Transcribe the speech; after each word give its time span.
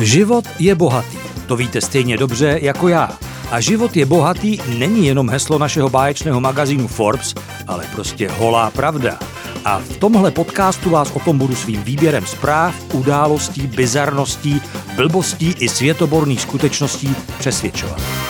Život 0.00 0.44
je 0.58 0.74
bohatý, 0.74 1.18
to 1.46 1.56
víte 1.56 1.80
stejně 1.80 2.16
dobře 2.16 2.58
jako 2.62 2.88
já. 2.88 3.18
A 3.50 3.60
život 3.60 3.96
je 3.96 4.06
bohatý 4.06 4.58
není 4.78 5.06
jenom 5.06 5.30
heslo 5.30 5.58
našeho 5.58 5.88
báječného 5.88 6.40
magazínu 6.40 6.88
Forbes, 6.88 7.34
ale 7.66 7.84
prostě 7.94 8.28
holá 8.28 8.70
pravda. 8.70 9.18
A 9.64 9.78
v 9.78 9.96
tomhle 9.96 10.30
podcastu 10.30 10.90
vás 10.90 11.10
o 11.10 11.20
tom 11.20 11.38
budu 11.38 11.54
svým 11.54 11.82
výběrem 11.82 12.26
zpráv, 12.26 12.74
událostí, 12.92 13.66
bizarností, 13.66 14.60
blbostí 14.96 15.54
i 15.58 15.68
světoborných 15.68 16.40
skutečností 16.40 17.16
přesvědčovat. 17.38 18.25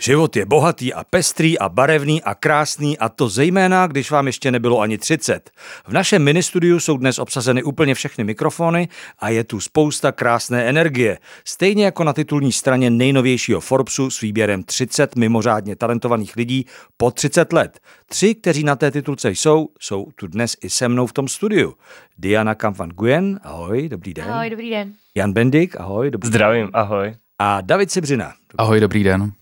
Život 0.00 0.36
je 0.36 0.46
bohatý 0.46 0.94
a 0.94 1.04
pestrý 1.04 1.58
a 1.58 1.68
barevný 1.68 2.22
a 2.22 2.34
krásný 2.34 2.98
a 2.98 3.08
to 3.08 3.28
zejména, 3.28 3.86
když 3.86 4.10
vám 4.10 4.26
ještě 4.26 4.50
nebylo 4.50 4.80
ani 4.80 4.98
30. 4.98 5.50
V 5.86 5.92
našem 5.92 6.24
ministudiu 6.24 6.80
jsou 6.80 6.96
dnes 6.96 7.18
obsazeny 7.18 7.62
úplně 7.62 7.94
všechny 7.94 8.24
mikrofony 8.24 8.88
a 9.18 9.28
je 9.28 9.44
tu 9.44 9.60
spousta 9.60 10.12
krásné 10.12 10.68
energie. 10.68 11.18
Stejně 11.44 11.84
jako 11.84 12.04
na 12.04 12.12
titulní 12.12 12.52
straně 12.52 12.90
nejnovějšího 12.90 13.60
Forbesu 13.60 14.10
s 14.10 14.20
výběrem 14.20 14.62
30 14.62 15.16
mimořádně 15.16 15.76
talentovaných 15.76 16.36
lidí 16.36 16.66
po 16.96 17.10
30 17.10 17.52
let. 17.52 17.80
Tři, 18.06 18.34
kteří 18.34 18.64
na 18.64 18.76
té 18.76 18.90
titulce 18.90 19.30
jsou, 19.30 19.68
jsou 19.80 20.06
tu 20.14 20.26
dnes 20.26 20.56
i 20.62 20.70
se 20.70 20.88
mnou 20.88 21.06
v 21.06 21.12
tom 21.12 21.28
studiu. 21.28 21.74
Diana 22.18 22.54
Kampan 22.54 22.88
Guyen, 22.88 23.40
ahoj, 23.42 23.88
dobrý 23.88 24.14
den. 24.14 24.30
Ahoj, 24.30 24.50
dobrý 24.50 24.70
den. 24.70 24.92
Jan 25.14 25.32
Bendik, 25.32 25.80
ahoj, 25.80 26.10
dobrý 26.10 26.28
Zdravím, 26.28 26.70
ahoj. 26.72 27.14
A 27.38 27.60
David 27.60 27.90
Sibřina. 27.90 28.32
Ahoj, 28.58 28.80
dobrý 28.80 29.04
den. 29.04 29.32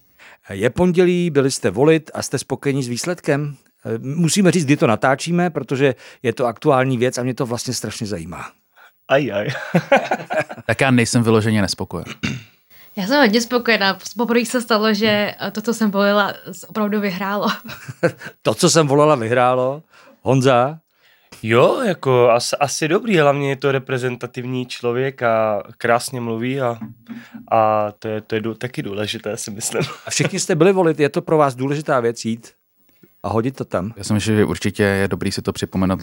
Je 0.51 0.70
pondělí, 0.70 1.30
byli 1.30 1.51
jste 1.51 1.70
volit 1.70 2.11
a 2.15 2.23
jste 2.23 2.38
spokojení 2.38 2.83
s 2.83 2.88
výsledkem? 2.88 3.57
Musíme 3.98 4.51
říct, 4.51 4.65
kdy 4.65 4.77
to 4.77 4.87
natáčíme, 4.87 5.51
protože 5.51 5.95
je 6.23 6.33
to 6.33 6.47
aktuální 6.47 6.98
věc 6.98 7.19
a 7.19 7.23
mě 7.23 7.34
to 7.34 7.47
vlastně 7.47 7.74
strašně 7.74 8.07
zajímá. 8.07 8.51
Aj, 9.09 9.32
aj. 9.32 9.49
tak 10.66 10.80
já 10.80 10.90
nejsem 10.90 11.23
vyloženě 11.23 11.63
nespokojen. 11.63 12.05
Já 12.96 13.07
jsem 13.07 13.21
hodně 13.21 13.40
spokojená. 13.40 13.99
Poprvé 14.16 14.45
se 14.45 14.63
stalo, 14.63 14.95
že 14.95 15.35
to, 15.52 15.60
co 15.63 15.74
jsem 15.74 15.90
volila, 15.90 16.35
opravdu 16.68 17.01
vyhrálo. 17.01 17.49
to, 18.43 18.55
co 18.55 18.71
jsem 18.71 18.87
volila, 18.87 19.15
vyhrálo. 19.15 19.83
Honza? 20.23 20.79
Jo, 21.42 21.82
jako 21.86 22.30
asi, 22.30 22.56
asi 22.56 22.88
dobrý, 22.88 23.18
hlavně 23.18 23.48
je 23.48 23.56
to 23.56 23.72
reprezentativní 23.72 24.66
člověk 24.66 25.22
a 25.22 25.62
krásně 25.78 26.20
mluví 26.20 26.60
a, 26.60 26.78
a 27.50 27.92
to 27.98 28.08
je, 28.08 28.20
to 28.20 28.34
je 28.34 28.42
taky 28.58 28.82
důležité, 28.82 29.36
si 29.36 29.50
myslím. 29.50 29.82
A 30.06 30.10
všichni 30.10 30.40
jste 30.40 30.54
byli 30.54 30.72
volit, 30.72 31.00
je 31.00 31.09
to 31.09 31.22
pro 31.22 31.36
vás 31.36 31.54
důležitá 31.54 32.00
věc 32.00 32.24
jít 32.24 32.52
a 33.22 33.28
hodit 33.28 33.56
to 33.56 33.64
tam? 33.64 33.92
Já 33.96 34.04
si 34.04 34.12
myslím, 34.12 34.36
že 34.36 34.44
určitě 34.44 34.82
je 34.82 35.09
dobrý 35.09 35.32
si 35.32 35.42
to 35.42 35.52
připomenout 35.52 36.00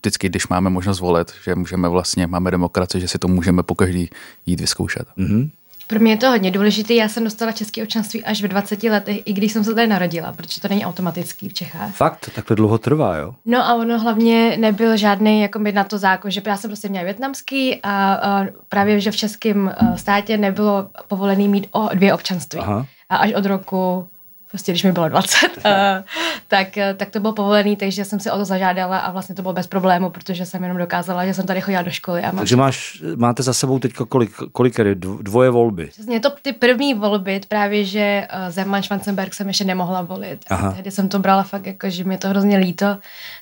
vždycky, 0.00 0.28
když 0.28 0.48
máme 0.48 0.70
možnost 0.70 1.00
volit, 1.00 1.32
že 1.44 1.54
můžeme 1.54 1.88
vlastně, 1.88 2.26
máme 2.26 2.50
demokracii, 2.50 3.00
že 3.00 3.08
si 3.08 3.18
to 3.18 3.28
můžeme 3.28 3.62
po 3.62 3.74
každý 3.74 4.10
jít 4.46 4.60
vyzkoušet. 4.60 5.08
Mm-hmm. 5.18 5.50
Pro 5.86 6.00
mě 6.00 6.12
je 6.12 6.16
to 6.16 6.30
hodně 6.30 6.50
důležité. 6.50 6.94
Já 6.94 7.08
jsem 7.08 7.24
dostala 7.24 7.52
české 7.52 7.82
občanství 7.82 8.24
až 8.24 8.42
ve 8.42 8.48
20 8.48 8.82
letech, 8.82 9.20
i 9.24 9.32
když 9.32 9.52
jsem 9.52 9.64
se 9.64 9.74
tady 9.74 9.86
narodila, 9.86 10.32
protože 10.32 10.60
to 10.60 10.68
není 10.68 10.86
automatický 10.86 11.48
v 11.48 11.54
Čechách. 11.54 11.94
Fakt? 11.94 12.30
Tak 12.34 12.46
to 12.46 12.54
dlouho 12.54 12.78
trvá, 12.78 13.16
jo? 13.16 13.34
No 13.44 13.66
a 13.66 13.74
ono 13.74 13.98
hlavně 13.98 14.56
nebyl 14.56 14.96
žádný 14.96 15.40
jako 15.40 15.58
na 15.58 15.84
to 15.84 15.98
zákon, 15.98 16.30
že 16.30 16.42
já 16.46 16.56
jsem 16.56 16.70
prostě 16.70 16.88
měla 16.88 17.04
větnamský 17.04 17.80
a, 17.82 18.14
a 18.14 18.46
právě, 18.68 19.00
že 19.00 19.10
v 19.10 19.16
českém 19.16 19.74
státě 19.96 20.36
nebylo 20.36 20.88
povolený 21.08 21.48
mít 21.48 21.66
o 21.70 21.88
dvě 21.94 22.14
občanství. 22.14 22.60
Aha. 22.60 22.86
A 23.08 23.16
až 23.16 23.32
od 23.32 23.46
roku 23.46 24.08
prostě 24.54 24.72
když 24.72 24.84
mi 24.84 24.92
bylo 24.92 25.08
20, 25.08 25.36
uh, 25.56 25.62
tak, 26.48 26.78
eh, 26.78 26.94
tak 26.94 27.10
to 27.10 27.20
bylo 27.20 27.32
povolený, 27.32 27.76
takže 27.76 28.04
jsem 28.04 28.20
si 28.20 28.30
o 28.30 28.36
to 28.36 28.44
zažádala 28.44 28.98
a 28.98 29.10
vlastně 29.10 29.34
to 29.34 29.42
bylo 29.42 29.54
bez 29.54 29.66
problému, 29.66 30.10
protože 30.10 30.46
jsem 30.46 30.62
jenom 30.62 30.78
dokázala, 30.78 31.26
že 31.26 31.34
jsem 31.34 31.46
tady 31.46 31.60
chodila 31.60 31.82
do 31.82 31.90
školy. 31.90 32.22
A 32.22 32.32
takže 32.32 32.56
máš, 32.56 33.02
máte 33.16 33.42
za 33.42 33.52
sebou 33.52 33.78
teď 33.78 33.92
kolik, 33.92 34.30
kolik 34.52 34.80
dvoje 35.22 35.50
volby? 35.50 35.86
Přesně, 35.86 36.20
to 36.20 36.30
ty 36.42 36.52
první 36.52 36.94
volby, 36.94 37.40
právě, 37.48 37.84
že 37.84 38.26
uh, 38.34 38.50
Zeman 38.50 38.82
Schwarzenberg 38.82 39.34
jsem 39.34 39.48
ještě 39.48 39.64
nemohla 39.64 40.02
volit. 40.02 40.44
Aha. 40.50 40.68
A 40.68 40.72
tehdy 40.72 40.90
jsem 40.90 41.08
to 41.08 41.18
brala 41.18 41.42
fakt 41.42 41.66
jako, 41.66 41.90
že 41.90 42.04
mi 42.04 42.18
to 42.18 42.28
hrozně 42.28 42.58
líto, 42.58 42.96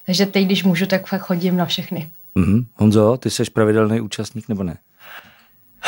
takže 0.06 0.27
teď, 0.27 0.45
když 0.45 0.65
můžu, 0.65 0.87
tak 0.87 1.06
fakt 1.06 1.22
chodím 1.22 1.56
na 1.56 1.67
všechny. 1.67 2.11
Mm-hmm. 2.37 2.65
Honzo, 2.77 3.17
ty 3.17 3.31
jsi 3.31 3.45
pravidelný 3.45 4.01
účastník 4.01 4.49
nebo 4.49 4.62
ne? 4.62 4.77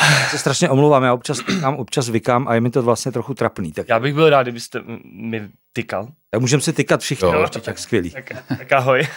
Já 0.01 0.29
se 0.29 0.37
strašně 0.37 0.69
omlouvám, 0.69 1.03
já 1.03 1.13
občas 1.13 1.37
tykám, 1.37 1.75
občas 1.75 2.09
vykám 2.09 2.47
a 2.47 2.53
je 2.53 2.61
mi 2.61 2.69
to 2.69 2.83
vlastně 2.83 3.11
trochu 3.11 3.33
trapný. 3.33 3.71
Tak... 3.71 3.89
Já 3.89 3.99
bych 3.99 4.13
byl 4.13 4.29
rád, 4.29 4.43
kdybyste 4.43 4.81
mi 5.11 5.49
tykal. 5.73 6.07
Tak 6.31 6.41
můžeme 6.41 6.61
si 6.61 6.73
tykat 6.73 7.01
všichni, 7.01 7.27
jo, 7.27 7.41
určitě, 7.41 7.65
tak 7.65 7.79
skvělý. 7.79 8.09
Tak, 8.09 8.31
tak 8.57 8.71
ahoj. 8.71 9.07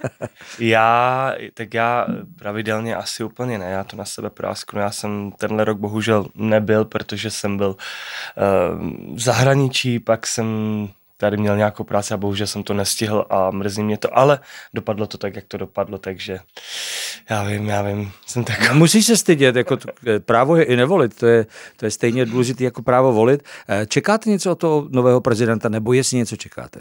já, 0.58 1.32
tak 1.54 1.74
já 1.74 2.06
pravidelně 2.38 2.96
asi 2.96 3.24
úplně 3.24 3.58
ne, 3.58 3.70
já 3.70 3.84
to 3.84 3.96
na 3.96 4.04
sebe 4.04 4.30
prásknu. 4.30 4.80
Já 4.80 4.90
jsem 4.90 5.32
tenhle 5.38 5.64
rok 5.64 5.78
bohužel 5.78 6.26
nebyl, 6.34 6.84
protože 6.84 7.30
jsem 7.30 7.56
byl 7.56 7.76
uh, 7.76 9.14
v 9.16 9.20
zahraničí, 9.20 9.98
pak 9.98 10.26
jsem 10.26 10.46
tady 11.20 11.36
měl 11.36 11.56
nějakou 11.56 11.84
práci 11.84 12.14
a 12.14 12.16
bohužel 12.16 12.46
jsem 12.46 12.62
to 12.62 12.74
nestihl 12.74 13.26
a 13.30 13.50
mrzí 13.50 13.82
mě 13.82 13.98
to, 13.98 14.18
ale 14.18 14.38
dopadlo 14.74 15.06
to 15.06 15.18
tak, 15.18 15.36
jak 15.36 15.44
to 15.44 15.58
dopadlo, 15.58 15.98
takže 15.98 16.38
já 17.30 17.44
vím, 17.44 17.68
já 17.68 17.82
vím, 17.82 18.12
jsem 18.26 18.44
tak... 18.44 18.72
Musíš 18.72 19.06
se 19.06 19.16
stydět, 19.16 19.56
jako 19.56 19.76
to, 19.76 19.88
právo 20.18 20.56
je 20.56 20.64
i 20.64 20.76
nevolit, 20.76 21.16
to 21.16 21.26
je, 21.26 21.46
to 21.76 21.84
je 21.84 21.90
stejně 21.90 22.26
důležité 22.26 22.64
jako 22.64 22.82
právo 22.82 23.12
volit. 23.12 23.42
Eh, 23.68 23.86
čekáte 23.86 24.30
něco 24.30 24.52
od 24.52 24.58
toho 24.58 24.86
nového 24.90 25.20
prezidenta, 25.20 25.68
nebo 25.68 25.92
jestli 25.92 26.16
něco 26.16 26.36
čekáte? 26.36 26.80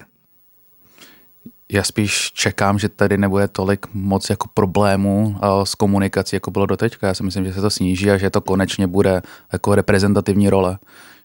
Já 1.71 1.83
spíš 1.83 2.31
čekám, 2.31 2.79
že 2.79 2.89
tady 2.89 3.17
nebude 3.17 3.47
tolik 3.47 3.85
moc 3.93 4.29
jako 4.29 4.49
problémů 4.53 5.35
eh, 5.35 5.47
s 5.63 5.75
komunikací, 5.75 6.35
jako 6.35 6.51
bylo 6.51 6.65
doteďka. 6.65 7.07
Já 7.07 7.13
si 7.13 7.23
myslím, 7.23 7.45
že 7.45 7.53
se 7.53 7.61
to 7.61 7.69
sníží 7.69 8.11
a 8.11 8.17
že 8.17 8.29
to 8.29 8.41
konečně 8.41 8.87
bude 8.87 9.21
jako 9.53 9.75
reprezentativní 9.75 10.49
role 10.49 10.77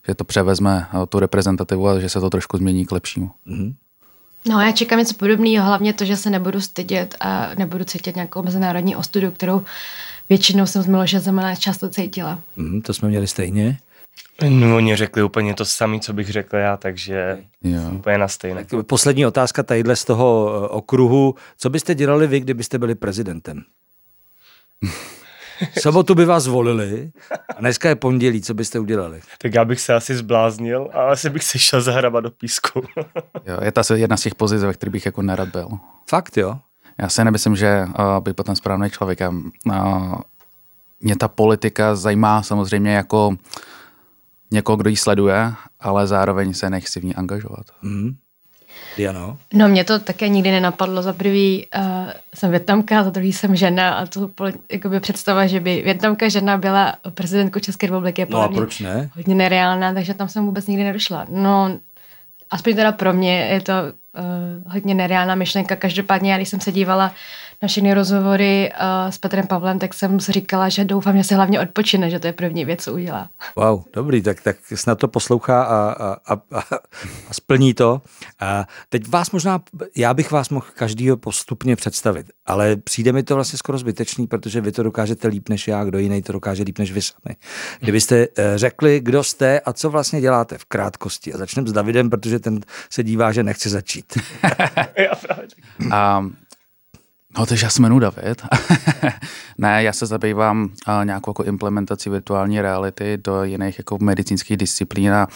že 0.06 0.14
to 0.14 0.24
převezme 0.24 0.86
eh, 0.94 1.06
tu 1.06 1.18
reprezentativu 1.18 1.88
a 1.88 2.00
že 2.00 2.08
se 2.08 2.20
to 2.20 2.30
trošku 2.30 2.56
změní 2.56 2.86
k 2.86 2.92
lepšímu. 2.92 3.30
Mm-hmm. 3.46 3.74
No 4.48 4.60
já 4.60 4.72
čekám 4.72 4.98
něco 4.98 5.14
podobného, 5.14 5.66
hlavně 5.66 5.92
to, 5.92 6.04
že 6.04 6.16
se 6.16 6.30
nebudu 6.30 6.60
stydět 6.60 7.14
a 7.20 7.50
nebudu 7.58 7.84
cítit 7.84 8.16
nějakou 8.16 8.42
mezinárodní 8.42 8.96
ostudu, 8.96 9.30
kterou 9.30 9.64
většinou 10.28 10.66
jsem 10.66 10.82
z 10.82 10.86
Miloše 10.86 11.20
Zemana 11.20 11.54
často 11.54 11.88
cítila. 11.88 12.40
Mm, 12.56 12.82
to 12.82 12.94
jsme 12.94 13.08
měli 13.08 13.26
stejně. 13.26 13.78
No, 14.48 14.76
oni 14.76 14.96
řekli 14.96 15.22
úplně 15.22 15.54
to 15.54 15.64
samé, 15.64 16.00
co 16.00 16.12
bych 16.12 16.28
řekl 16.28 16.56
já, 16.56 16.76
takže 16.76 17.38
jo. 17.62 17.80
úplně 17.92 18.18
na 18.18 18.28
stejné. 18.28 18.64
Tak 18.64 18.86
poslední 18.86 19.26
otázka 19.26 19.62
tadyhle 19.62 19.96
z 19.96 20.04
toho 20.04 20.52
eh, 20.54 20.68
okruhu. 20.68 21.34
Co 21.58 21.70
byste 21.70 21.94
dělali 21.94 22.26
vy, 22.26 22.40
kdybyste 22.40 22.78
byli 22.78 22.94
prezidentem? 22.94 23.62
sobotu 25.80 26.14
by 26.14 26.24
vás 26.24 26.46
volili 26.46 27.12
a 27.56 27.60
dneska 27.60 27.88
je 27.88 27.94
pondělí, 27.94 28.42
co 28.42 28.54
byste 28.54 28.78
udělali? 28.78 29.20
Tak 29.38 29.54
já 29.54 29.64
bych 29.64 29.80
se 29.80 29.94
asi 29.94 30.16
zbláznil 30.16 30.88
a 30.92 31.02
asi 31.02 31.30
bych 31.30 31.44
se 31.44 31.58
šel 31.58 31.80
zahrabat 31.80 32.24
do 32.24 32.30
písku. 32.30 32.82
jo, 33.46 33.58
je 33.62 33.72
to 33.72 33.94
jedna 33.94 34.16
z 34.16 34.22
těch 34.22 34.34
pozic, 34.34 34.62
ve 34.62 34.72
kterých 34.72 34.92
bych 34.92 35.06
jako 35.06 35.22
nerad 35.22 35.48
byl. 35.48 35.68
Fakt 36.10 36.36
jo? 36.36 36.58
Já 36.98 37.08
si 37.08 37.24
nemyslím, 37.24 37.56
že 37.56 37.84
uh, 37.86 38.20
bych 38.20 38.34
byl 38.34 38.44
ten 38.44 38.56
správný 38.56 38.90
člověk. 38.90 39.20
Uh, 39.66 40.20
mě 41.00 41.16
ta 41.16 41.28
politika 41.28 41.96
zajímá 41.96 42.42
samozřejmě 42.42 42.92
jako 42.92 43.36
někoho, 44.50 44.76
kdo 44.76 44.90
ji 44.90 44.96
sleduje, 44.96 45.52
ale 45.80 46.06
zároveň 46.06 46.54
se 46.54 46.70
nechci 46.70 47.00
v 47.00 47.04
ní 47.04 47.14
angažovat. 47.14 47.66
Mm. 47.82 48.14
Diano? 48.96 49.38
No 49.52 49.68
mě 49.68 49.84
to 49.84 49.98
také 49.98 50.28
nikdy 50.28 50.50
nenapadlo. 50.50 51.02
Za 51.02 51.12
prvý 51.12 51.66
uh, 51.76 51.82
jsem 52.34 52.50
větnamka, 52.50 53.04
za 53.04 53.10
druhý 53.10 53.32
jsem 53.32 53.56
žena 53.56 53.94
a 53.94 54.06
to 54.06 54.30
jakoby 54.72 55.00
představa, 55.00 55.46
že 55.46 55.60
by 55.60 55.82
větnamka 55.82 56.28
žena 56.28 56.58
byla 56.58 56.94
prezidentkou 57.14 57.60
České 57.60 57.86
republiky 57.86 58.20
je 58.22 58.26
no 58.30 58.40
a 58.40 58.48
proč 58.48 58.80
ne? 58.80 59.10
hodně 59.14 59.34
nereálná, 59.34 59.94
takže 59.94 60.14
tam 60.14 60.28
jsem 60.28 60.46
vůbec 60.46 60.66
nikdy 60.66 60.84
nedošla. 60.84 61.26
No, 61.28 61.78
aspoň 62.50 62.76
teda 62.76 62.92
pro 62.92 63.12
mě 63.12 63.38
je 63.38 63.60
to 63.60 63.72
uh, 63.72 64.72
hodně 64.72 64.94
nereálná 64.94 65.34
myšlenka. 65.34 65.76
Každopádně 65.76 66.32
já, 66.32 66.36
když 66.36 66.48
jsem 66.48 66.60
se 66.60 66.72
dívala 66.72 67.12
na 67.62 67.68
všechny 67.68 67.94
rozhovory 67.94 68.72
uh, 68.72 69.10
s 69.10 69.18
Petrem 69.18 69.46
Pavlem, 69.46 69.78
tak 69.78 69.94
jsem 69.94 70.20
si 70.20 70.32
říkala, 70.32 70.68
že 70.68 70.84
doufám, 70.84 71.16
že 71.16 71.24
se 71.24 71.34
hlavně 71.34 71.60
odpočine, 71.60 72.10
že 72.10 72.18
to 72.18 72.26
je 72.26 72.32
první 72.32 72.64
věc, 72.64 72.84
co 72.84 72.92
udělá. 72.92 73.30
Wow, 73.56 73.82
dobrý, 73.92 74.22
tak, 74.22 74.40
tak 74.40 74.56
snad 74.74 74.98
to 74.98 75.08
poslouchá 75.08 75.62
a, 75.62 75.92
a, 75.92 76.32
a, 76.34 76.62
a 77.28 77.34
splní 77.34 77.74
to. 77.74 78.02
A 78.40 78.66
teď 78.88 79.08
vás 79.08 79.30
možná, 79.30 79.62
já 79.96 80.14
bych 80.14 80.30
vás 80.30 80.48
mohl 80.48 80.66
každýho 80.74 81.16
postupně 81.16 81.76
představit, 81.76 82.26
ale 82.46 82.76
přijde 82.76 83.12
mi 83.12 83.22
to 83.22 83.34
vlastně 83.34 83.58
skoro 83.58 83.78
zbytečný, 83.78 84.26
protože 84.26 84.60
vy 84.60 84.72
to 84.72 84.82
dokážete 84.82 85.28
líp 85.28 85.48
než 85.48 85.68
já, 85.68 85.84
kdo 85.84 85.98
jiný 85.98 86.22
to 86.22 86.32
dokáže 86.32 86.62
líp 86.62 86.78
než 86.78 86.92
vy 86.92 87.02
sami. 87.02 87.36
Kdybyste 87.80 88.26
eh, 88.36 88.58
řekli, 88.58 89.00
kdo 89.00 89.24
jste 89.24 89.60
a 89.60 89.72
co 89.72 89.90
vlastně 89.90 90.20
děláte 90.20 90.58
v 90.58 90.64
krátkosti. 90.64 91.34
A 91.34 91.38
začneme 91.38 91.68
s 91.68 91.72
Davidem, 91.72 92.10
protože 92.10 92.38
ten 92.38 92.60
se 92.90 93.04
dívá, 93.04 93.32
že 93.32 93.42
nechce 93.42 93.68
začít. 93.68 94.18
Um, 95.82 96.36
No, 97.38 97.46
takže 97.46 97.66
já 97.66 97.70
se 97.70 97.82
jmenuji 97.82 97.98
David. 97.98 98.42
ne, 99.58 99.82
já 99.82 99.92
se 99.92 100.06
zabývám 100.06 100.62
uh, 100.62 101.04
nějakou 101.04 101.30
jako 101.30 101.42
implementací 101.42 102.10
virtuální 102.10 102.60
reality 102.60 103.18
do 103.24 103.44
jiných 103.44 103.78
jako 103.78 103.98
medicínských 104.00 104.56
disciplín 104.56 105.12
a 105.12 105.28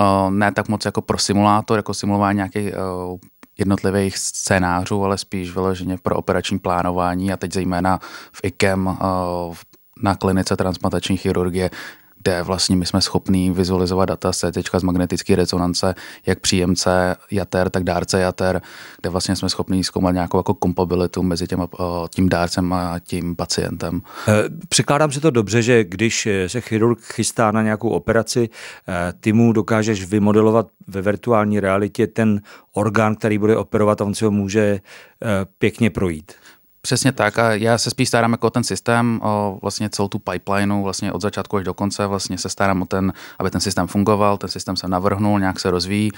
uh, 0.00 0.30
ne 0.30 0.52
tak 0.52 0.68
moc 0.68 0.84
jako 0.84 1.02
pro 1.02 1.18
simulátor, 1.18 1.78
jako 1.78 1.94
simulování 1.94 2.36
nějakých 2.36 2.72
uh, 2.74 3.18
jednotlivých 3.58 4.18
scénářů, 4.18 5.04
ale 5.04 5.18
spíš 5.18 5.52
vyloženě 5.52 5.98
pro 6.02 6.16
operační 6.16 6.58
plánování 6.58 7.32
a 7.32 7.36
teď 7.36 7.52
zejména 7.52 8.00
v 8.32 8.40
IKEM 8.42 8.86
uh, 8.86 8.96
na 10.02 10.14
klinice 10.14 10.56
transplantační 10.56 11.16
chirurgie, 11.16 11.70
kde 12.22 12.42
vlastně 12.42 12.76
my 12.76 12.86
jsme 12.86 13.00
schopní 13.00 13.50
vizualizovat 13.50 14.08
data 14.08 14.32
z 14.32 14.38
CT 14.38 14.68
z 14.78 14.82
magnetické 14.82 15.36
rezonance, 15.36 15.94
jak 16.26 16.40
příjemce 16.40 17.16
jater, 17.30 17.70
tak 17.70 17.84
dárce 17.84 18.20
jater, 18.20 18.62
kde 19.00 19.10
vlastně 19.10 19.36
jsme 19.36 19.48
schopni 19.48 19.84
zkoumat 19.84 20.14
nějakou 20.14 20.38
jako 20.38 20.54
kompabilitu 20.54 21.22
mezi 21.22 21.46
těm, 21.46 21.66
tím 22.14 22.28
dárcem 22.28 22.72
a 22.72 22.98
tím 22.98 23.36
pacientem. 23.36 24.00
Eh, 24.28 24.32
překládám 24.68 25.12
si 25.12 25.20
to 25.20 25.30
dobře, 25.30 25.62
že 25.62 25.84
když 25.84 26.28
se 26.46 26.60
chirurg 26.60 27.00
chystá 27.00 27.50
na 27.50 27.62
nějakou 27.62 27.88
operaci, 27.88 28.48
eh, 28.88 29.12
ty 29.20 29.32
mu 29.32 29.52
dokážeš 29.52 30.04
vymodelovat 30.04 30.66
ve 30.86 31.02
virtuální 31.02 31.60
realitě 31.60 32.06
ten 32.06 32.40
orgán, 32.72 33.16
který 33.16 33.38
bude 33.38 33.56
operovat 33.56 34.00
a 34.00 34.04
on 34.04 34.14
si 34.14 34.24
ho 34.24 34.30
může 34.30 34.62
eh, 34.62 35.46
pěkně 35.58 35.90
projít. 35.90 36.32
Přesně 36.82 37.12
tak 37.12 37.38
a 37.38 37.54
já 37.54 37.78
se 37.78 37.90
spíš 37.90 38.08
starám 38.08 38.32
jako 38.32 38.50
ten 38.50 38.64
systém, 38.64 39.20
o 39.22 39.58
vlastně 39.62 39.90
celou 39.90 40.08
tu 40.08 40.18
pipelineu, 40.18 40.82
vlastně 40.82 41.12
od 41.12 41.22
začátku 41.22 41.56
až 41.56 41.64
do 41.64 41.74
konce 41.74 42.06
vlastně 42.06 42.38
se 42.38 42.48
starám 42.48 42.82
o 42.82 42.86
ten, 42.86 43.12
aby 43.38 43.50
ten 43.50 43.60
systém 43.60 43.86
fungoval, 43.86 44.38
ten 44.38 44.50
systém 44.50 44.76
se 44.76 44.88
navrhnul, 44.88 45.40
nějak 45.40 45.60
se 45.60 45.70
rozvíjí. 45.70 46.10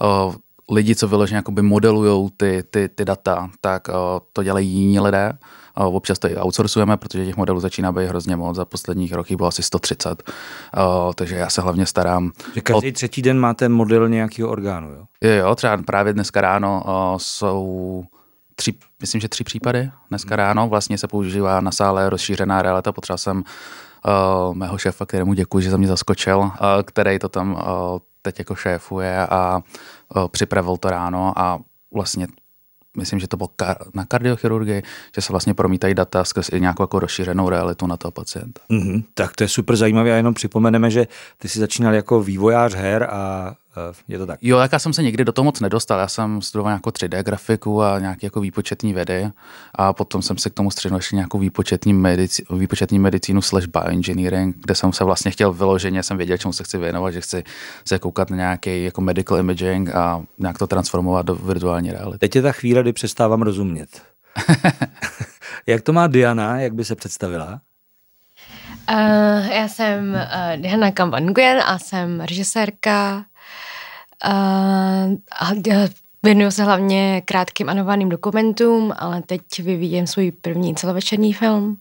O, 0.00 0.34
lidi, 0.70 0.94
co 0.96 1.08
vyloženě 1.08 1.42
modelují 1.60 2.30
ty, 2.36 2.62
ty, 2.70 2.88
ty 2.88 3.04
data, 3.04 3.50
tak 3.60 3.88
o, 3.88 4.22
to 4.32 4.42
dělají 4.42 4.68
jiní 4.68 5.00
lidé. 5.00 5.32
O, 5.74 5.90
občas 5.90 6.18
to 6.18 6.28
i 6.28 6.36
outsourcujeme, 6.36 6.96
protože 6.96 7.26
těch 7.26 7.36
modelů 7.36 7.60
začíná 7.60 7.92
být 7.92 8.06
hrozně 8.06 8.36
moc. 8.36 8.56
Za 8.56 8.64
posledních 8.64 9.12
roky 9.12 9.36
bylo 9.36 9.48
asi 9.48 9.62
130. 9.62 10.22
O, 10.76 11.12
takže 11.14 11.36
já 11.36 11.50
se 11.50 11.62
hlavně 11.62 11.86
starám. 11.86 12.32
Že 12.54 12.60
každý 12.60 12.88
o... 12.88 12.92
třetí 12.92 13.22
den 13.22 13.38
máte 13.38 13.68
model 13.68 14.08
nějakého 14.08 14.50
orgánu, 14.50 14.88
jo? 14.88 15.04
Jo, 15.20 15.30
jo 15.30 15.54
třeba 15.54 15.76
právě 15.76 16.12
dneska 16.12 16.40
ráno 16.40 16.82
o, 16.86 17.18
jsou 17.18 18.04
tři, 18.56 18.74
myslím, 19.02 19.20
že 19.20 19.28
tři 19.28 19.44
případy 19.44 19.90
dneska 20.08 20.36
ráno. 20.36 20.68
Vlastně 20.68 20.98
se 20.98 21.08
používá 21.08 21.60
na 21.60 21.70
sále 21.70 22.10
rozšířená 22.10 22.62
realita. 22.62 22.92
Potřeboval 22.92 23.18
jsem 23.18 23.36
uh, 23.38 24.54
mého 24.54 24.78
šéfa, 24.78 25.06
kterému 25.06 25.34
děkuji, 25.34 25.60
že 25.60 25.70
za 25.70 25.76
mě 25.76 25.88
zaskočil, 25.88 26.38
uh, 26.38 26.50
který 26.84 27.18
to 27.18 27.28
tam 27.28 27.52
uh, 27.52 27.60
teď 28.22 28.38
jako 28.38 28.54
šéfuje 28.54 29.26
a 29.26 29.62
uh, 30.16 30.28
připravil 30.28 30.76
to 30.76 30.90
ráno 30.90 31.32
a 31.36 31.58
vlastně 31.94 32.26
myslím, 32.96 33.20
že 33.20 33.28
to 33.28 33.36
bylo 33.36 33.48
na 33.94 34.04
kardiochirurgii, 34.04 34.82
že 35.14 35.22
se 35.22 35.32
vlastně 35.32 35.54
promítají 35.54 35.94
data 35.94 36.24
skrz 36.24 36.50
nějakou 36.50 36.82
jako 36.82 36.98
rozšířenou 36.98 37.48
realitu 37.48 37.86
na 37.86 37.96
toho 37.96 38.12
pacienta. 38.12 38.60
Mm-hmm, 38.70 39.04
tak 39.14 39.36
to 39.36 39.44
je 39.44 39.48
super 39.48 39.76
zajímavé 39.76 40.12
a 40.12 40.16
jenom 40.16 40.34
připomeneme, 40.34 40.90
že 40.90 41.06
ty 41.38 41.48
jsi 41.48 41.58
začínal 41.58 41.94
jako 41.94 42.22
vývojář 42.22 42.74
her 42.74 43.08
a 43.10 43.54
je 44.08 44.18
to 44.18 44.26
tak? 44.26 44.38
Jo, 44.42 44.58
jak 44.58 44.72
já 44.72 44.78
jsem 44.78 44.92
se 44.92 45.02
nikdy 45.02 45.24
do 45.24 45.32
toho 45.32 45.44
moc 45.44 45.60
nedostal. 45.60 45.98
Já 45.98 46.08
jsem 46.08 46.42
studoval 46.42 46.70
nějakou 46.70 46.90
3D 46.90 47.22
grafiku 47.22 47.82
a 47.82 47.98
nějaké 47.98 48.26
jako 48.26 48.40
výpočetní 48.40 48.94
vědy 48.94 49.30
a 49.74 49.92
potom 49.92 50.22
jsem 50.22 50.38
se 50.38 50.50
k 50.50 50.54
tomu 50.54 50.70
střednul 50.70 50.98
ještě 50.98 51.16
nějakou 51.16 51.38
výpočetní, 51.38 51.92
medici, 51.94 52.44
výpočetní 52.50 52.98
medicínu 52.98 53.42
slash 53.42 53.66
bioengineering, 53.66 54.56
kde 54.56 54.74
jsem 54.74 54.92
se 54.92 55.04
vlastně 55.04 55.30
chtěl 55.30 55.52
vyloženě, 55.52 56.02
jsem 56.02 56.16
věděl, 56.16 56.38
čemu 56.38 56.52
se 56.52 56.64
chci 56.64 56.78
věnovat, 56.78 57.10
že 57.10 57.20
chci 57.20 57.44
se 57.84 57.98
koukat 57.98 58.30
na 58.30 58.36
nějaký 58.36 58.84
jako 58.84 59.00
medical 59.00 59.38
imaging 59.38 59.94
a 59.94 60.22
nějak 60.38 60.58
to 60.58 60.66
transformovat 60.66 61.26
do 61.26 61.34
virtuální 61.34 61.92
reality. 61.92 62.18
Teď 62.18 62.36
je 62.36 62.42
ta 62.42 62.52
chvíle, 62.52 62.82
kdy 62.82 62.92
přestávám 62.92 63.42
rozumět. 63.42 63.88
jak 65.66 65.82
to 65.82 65.92
má 65.92 66.06
Diana, 66.06 66.60
jak 66.60 66.74
by 66.74 66.84
se 66.84 66.94
představila? 66.94 67.60
Uh, 68.90 69.46
já 69.52 69.68
jsem 69.68 70.14
uh, 70.14 70.62
Diana 70.62 70.90
Kamban 70.90 71.24
Nguyen 71.24 71.60
a 71.66 71.78
jsem 71.78 72.20
režisérka, 72.20 73.24
a 74.24 75.50
věnuju 76.22 76.50
se 76.50 76.64
hlavně 76.64 77.22
krátkým 77.24 77.68
anovaným 77.68 78.08
dokumentům, 78.08 78.92
ale 78.96 79.22
teď 79.22 79.40
vyvíjem 79.58 80.06
svůj 80.06 80.32
první 80.32 80.74
celovečerní 80.74 81.32
film. 81.32 81.76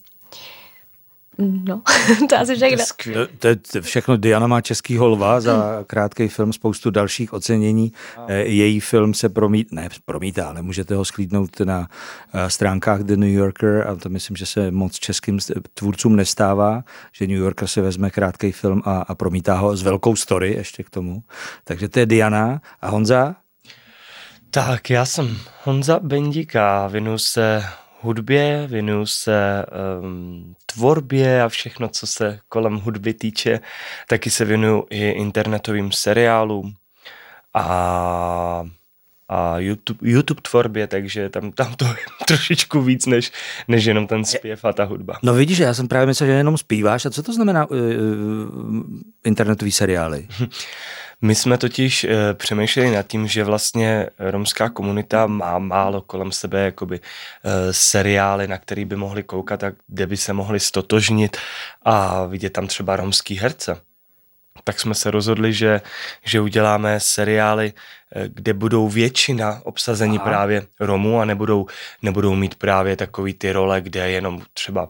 No, 1.37 1.81
to 2.29 2.37
asi 2.37 2.55
všechno. 2.55 3.13
To, 3.13 3.27
to, 3.39 3.61
to 3.71 3.81
všechno. 3.81 4.17
Diana 4.17 4.47
má 4.47 4.61
český 4.61 4.97
holva 4.97 5.41
za 5.41 5.83
krátký 5.87 6.27
film, 6.27 6.53
spoustu 6.53 6.91
dalších 6.91 7.33
ocenění. 7.33 7.93
Eh, 8.27 8.37
její 8.37 8.79
film 8.79 9.13
se 9.13 9.29
promít, 9.29 9.71
ne, 9.71 9.89
promítá, 10.05 10.47
ale 10.47 10.61
můžete 10.61 10.95
ho 10.95 11.05
sklídnout 11.05 11.59
na 11.59 11.87
eh, 12.33 12.49
stránkách 12.49 12.99
The 12.99 13.15
New 13.15 13.29
Yorker 13.29 13.87
a 13.87 13.95
to 13.95 14.09
myslím, 14.09 14.37
že 14.37 14.45
se 14.45 14.71
moc 14.71 14.95
českým 14.95 15.39
tvůrcům 15.73 16.15
nestává, 16.15 16.83
že 17.11 17.27
New 17.27 17.37
Yorker 17.37 17.67
se 17.67 17.81
vezme 17.81 18.09
krátký 18.09 18.51
film 18.51 18.81
a, 18.85 19.01
a 19.01 19.15
promítá 19.15 19.55
ho 19.55 19.77
s 19.77 19.83
velkou 19.83 20.15
story 20.15 20.53
ještě 20.53 20.83
k 20.83 20.89
tomu. 20.89 21.23
Takže 21.63 21.89
to 21.89 21.99
je 21.99 22.05
Diana 22.05 22.61
a 22.81 22.89
Honza? 22.89 23.35
Tak, 24.51 24.89
já 24.89 25.05
jsem 25.05 25.37
Honza 25.63 25.99
Bendíka, 25.99 26.87
věnuju 26.87 27.17
se 27.17 27.63
hudbě, 28.01 28.67
věnuju 28.67 29.05
se 29.05 29.65
um, 30.01 30.55
tvorbě 30.65 31.43
a 31.43 31.49
všechno, 31.49 31.87
co 31.87 32.07
se 32.07 32.39
kolem 32.49 32.75
hudby 32.77 33.13
týče. 33.13 33.59
Taky 34.07 34.29
se 34.29 34.45
věnuju 34.45 34.85
i 34.89 35.09
internetovým 35.09 35.91
seriálům 35.91 36.73
a, 37.53 38.63
a 39.29 39.59
YouTube, 39.59 39.99
YouTube 40.09 40.41
tvorbě, 40.41 40.87
takže 40.87 41.29
tam, 41.29 41.51
tam 41.51 41.75
to 41.75 41.85
je 41.85 41.95
trošičku 42.27 42.81
víc, 42.81 43.05
než, 43.05 43.31
než 43.67 43.85
jenom 43.85 44.07
ten 44.07 44.25
zpěv 44.25 44.65
a 44.65 44.73
ta 44.73 44.83
hudba. 44.83 45.19
No 45.23 45.33
vidíš, 45.33 45.57
já 45.57 45.73
jsem 45.73 45.87
právě 45.87 46.07
myslel, 46.07 46.27
že 46.27 46.33
jenom 46.33 46.57
zpíváš. 46.57 47.05
A 47.05 47.09
co 47.09 47.23
to 47.23 47.33
znamená 47.33 47.69
uh, 47.69 47.77
internetový 49.23 49.71
seriály? 49.71 50.27
My 51.21 51.35
jsme 51.35 51.57
totiž 51.57 52.03
e, 52.03 52.33
přemýšleli 52.33 52.91
nad 52.91 53.07
tím, 53.07 53.27
že 53.27 53.43
vlastně 53.43 54.07
romská 54.19 54.69
komunita 54.69 55.27
má 55.27 55.59
málo 55.59 56.01
kolem 56.01 56.31
sebe 56.31 56.65
jakoby 56.65 56.99
e, 56.99 57.73
seriály, 57.73 58.47
na 58.47 58.57
který 58.57 58.85
by 58.85 58.95
mohli 58.95 59.23
koukat 59.23 59.63
a 59.63 59.71
kde 59.87 60.07
by 60.07 60.17
se 60.17 60.33
mohli 60.33 60.59
stotožnit 60.59 61.37
a 61.81 62.25
vidět 62.25 62.49
tam 62.49 62.67
třeba 62.67 62.95
romský 62.95 63.35
herce. 63.37 63.81
Tak 64.63 64.79
jsme 64.79 64.95
se 64.95 65.11
rozhodli, 65.11 65.53
že, 65.53 65.81
že 66.23 66.41
uděláme 66.41 66.99
seriály, 66.99 67.73
eh, 68.15 68.27
kde 68.27 68.53
budou 68.53 68.89
většina 68.89 69.61
obsazení 69.63 70.17
Aha. 70.17 70.25
právě 70.25 70.67
Romů 70.79 71.19
a 71.19 71.25
nebudou, 71.25 71.67
nebudou 72.01 72.35
mít 72.35 72.55
právě 72.55 72.97
takový 72.97 73.33
ty 73.33 73.51
role, 73.51 73.81
kde 73.81 74.11
jenom 74.11 74.41
třeba 74.53 74.89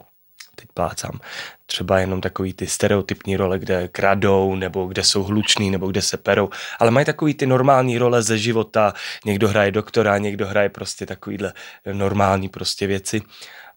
teď 0.62 0.70
plácám, 0.74 1.20
třeba 1.66 2.00
jenom 2.00 2.22
takový 2.22 2.54
ty 2.54 2.68
stereotypní 2.68 3.38
role, 3.38 3.60
kde 3.60 3.88
kradou, 3.88 4.56
nebo 4.56 4.86
kde 4.86 5.04
jsou 5.04 5.24
hluční, 5.24 5.72
nebo 5.72 5.88
kde 5.88 6.02
se 6.02 6.18
perou, 6.18 6.50
ale 6.80 6.92
mají 6.92 7.06
takový 7.06 7.34
ty 7.34 7.46
normální 7.46 7.98
role 7.98 8.24
ze 8.24 8.38
života, 8.38 8.94
někdo 9.26 9.48
hraje 9.48 9.72
doktora, 9.72 10.18
někdo 10.18 10.48
hraje 10.48 10.70
prostě 10.70 11.06
takovýhle 11.06 11.54
normální 11.94 12.50
prostě 12.50 12.88
věci 12.88 13.22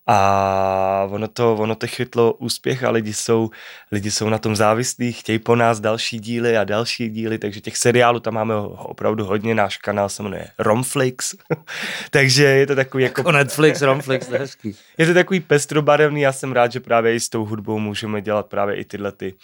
a 0.06 1.08
ono 1.10 1.28
to, 1.28 1.54
ono 1.54 1.74
to 1.74 1.86
chytlo 1.86 2.32
úspěch 2.32 2.84
a 2.84 2.90
lidi 2.90 3.12
jsou, 3.12 3.50
lidi 3.92 4.10
jsou 4.10 4.28
na 4.28 4.38
tom 4.38 4.56
závislí, 4.56 5.12
chtějí 5.12 5.38
po 5.38 5.56
nás 5.56 5.80
další 5.80 6.18
díly 6.18 6.56
a 6.56 6.64
další 6.64 7.08
díly, 7.08 7.38
takže 7.38 7.60
těch 7.60 7.76
seriálů 7.76 8.20
tam 8.20 8.34
máme 8.34 8.54
opravdu 8.78 9.24
hodně, 9.24 9.54
náš 9.54 9.76
kanál 9.76 10.08
se 10.08 10.22
jmenuje 10.22 10.46
Romflix, 10.58 11.34
takže 12.10 12.44
je 12.44 12.66
to 12.66 12.74
takový 12.74 13.04
jako... 13.04 13.20
jako 13.20 13.32
Netflix, 13.32 13.82
Romflix, 13.82 14.26
to 14.26 14.34
je 14.34 14.40
hezký. 14.40 14.76
Je 14.98 15.06
to 15.06 15.14
takový 15.14 15.40
pestrobarevný, 15.40 16.20
já 16.20 16.32
jsem 16.32 16.52
rád, 16.52 16.72
že 16.72 16.80
právě 16.80 17.14
i 17.14 17.20
s 17.20 17.28
tou 17.28 17.44
hudbou 17.44 17.78
můžeme 17.78 18.20
dělat 18.20 18.46
právě 18.46 18.76
i 18.76 18.84
tyhle, 18.84 19.12
ty, 19.12 19.34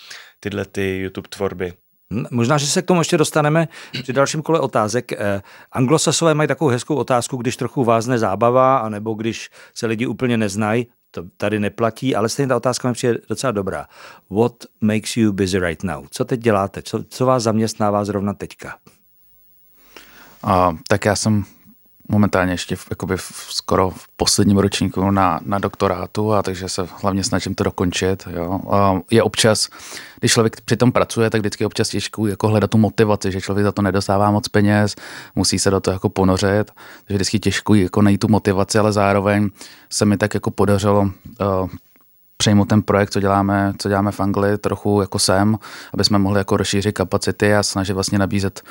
tyhle 0.40 0.64
ty 0.64 0.98
YouTube 0.98 1.28
tvorby. 1.28 1.72
Možná, 2.30 2.58
že 2.58 2.66
se 2.66 2.82
k 2.82 2.86
tomu 2.86 3.00
ještě 3.00 3.18
dostaneme 3.18 3.68
při 4.02 4.12
dalším 4.12 4.42
kole 4.42 4.60
otázek. 4.60 5.12
Eh, 5.12 5.42
anglosasové 5.72 6.34
mají 6.34 6.48
takovou 6.48 6.70
hezkou 6.70 6.94
otázku, 6.94 7.36
když 7.36 7.56
trochu 7.56 7.84
vázne 7.84 8.18
zábava, 8.18 8.78
anebo 8.78 9.14
když 9.14 9.50
se 9.74 9.86
lidi 9.86 10.06
úplně 10.06 10.36
neznají, 10.36 10.86
to 11.10 11.22
tady 11.36 11.60
neplatí, 11.60 12.16
ale 12.16 12.28
stejně 12.28 12.48
ta 12.48 12.56
otázka 12.56 12.88
mi 12.88 12.94
přijde 12.94 13.18
docela 13.28 13.50
dobrá. 13.50 13.86
What 14.30 14.52
makes 14.80 15.16
you 15.16 15.32
busy 15.32 15.58
right 15.58 15.82
now? 15.82 16.06
Co 16.10 16.24
teď 16.24 16.40
děláte? 16.40 16.82
Co, 16.82 17.04
co 17.08 17.26
vás 17.26 17.42
zaměstnává 17.42 18.04
zrovna 18.04 18.34
teďka? 18.34 18.76
Uh, 20.44 20.76
tak 20.88 21.04
já 21.04 21.16
jsem 21.16 21.44
momentálně 22.10 22.52
ještě 22.52 22.76
v, 22.76 22.86
jakoby 22.90 23.16
v, 23.16 23.32
skoro 23.48 23.90
v 23.90 24.08
posledním 24.16 24.58
ročníku 24.58 25.10
na, 25.10 25.40
na 25.44 25.58
doktorátu 25.58 26.32
a 26.32 26.42
takže 26.42 26.68
se 26.68 26.86
hlavně 27.02 27.24
snažím 27.24 27.54
to 27.54 27.64
dokončit. 27.64 28.28
Jo. 28.30 28.60
A 28.70 29.00
je 29.10 29.22
občas, 29.22 29.68
když 30.18 30.32
člověk 30.32 30.60
přitom 30.60 30.92
pracuje, 30.92 31.30
tak 31.30 31.40
vždycky 31.40 31.64
občas 31.64 31.88
těžkou 31.88 32.26
jako 32.26 32.48
hledat 32.48 32.70
tu 32.70 32.78
motivaci, 32.78 33.32
že 33.32 33.40
člověk 33.40 33.64
za 33.64 33.72
to 33.72 33.82
nedostává 33.82 34.30
moc 34.30 34.48
peněz, 34.48 34.96
musí 35.34 35.58
se 35.58 35.70
do 35.70 35.80
toho 35.80 35.92
jako 35.92 36.08
ponořit, 36.08 36.70
takže 37.04 37.14
vždycky 37.14 37.38
těžko 37.38 37.74
jako 37.74 38.02
najít 38.02 38.20
tu 38.20 38.28
motivaci, 38.28 38.78
ale 38.78 38.92
zároveň 38.92 39.50
se 39.90 40.04
mi 40.04 40.16
tak 40.16 40.34
jako 40.34 40.50
podařilo 40.50 41.00
uh, 41.00 41.68
přejmout 42.40 42.68
ten 42.68 42.82
projekt, 42.82 43.10
co 43.10 43.20
děláme, 43.20 43.72
co 43.78 43.88
děláme 43.88 44.12
v 44.12 44.20
Anglii, 44.20 44.58
trochu 44.58 45.00
jako 45.00 45.18
sem, 45.18 45.58
aby 45.94 46.04
jsme 46.04 46.18
mohli 46.18 46.40
jako 46.40 46.56
rozšířit 46.56 46.94
kapacity 46.94 47.54
a 47.54 47.62
snažit 47.62 47.92
vlastně 47.92 48.18
nabízet 48.18 48.62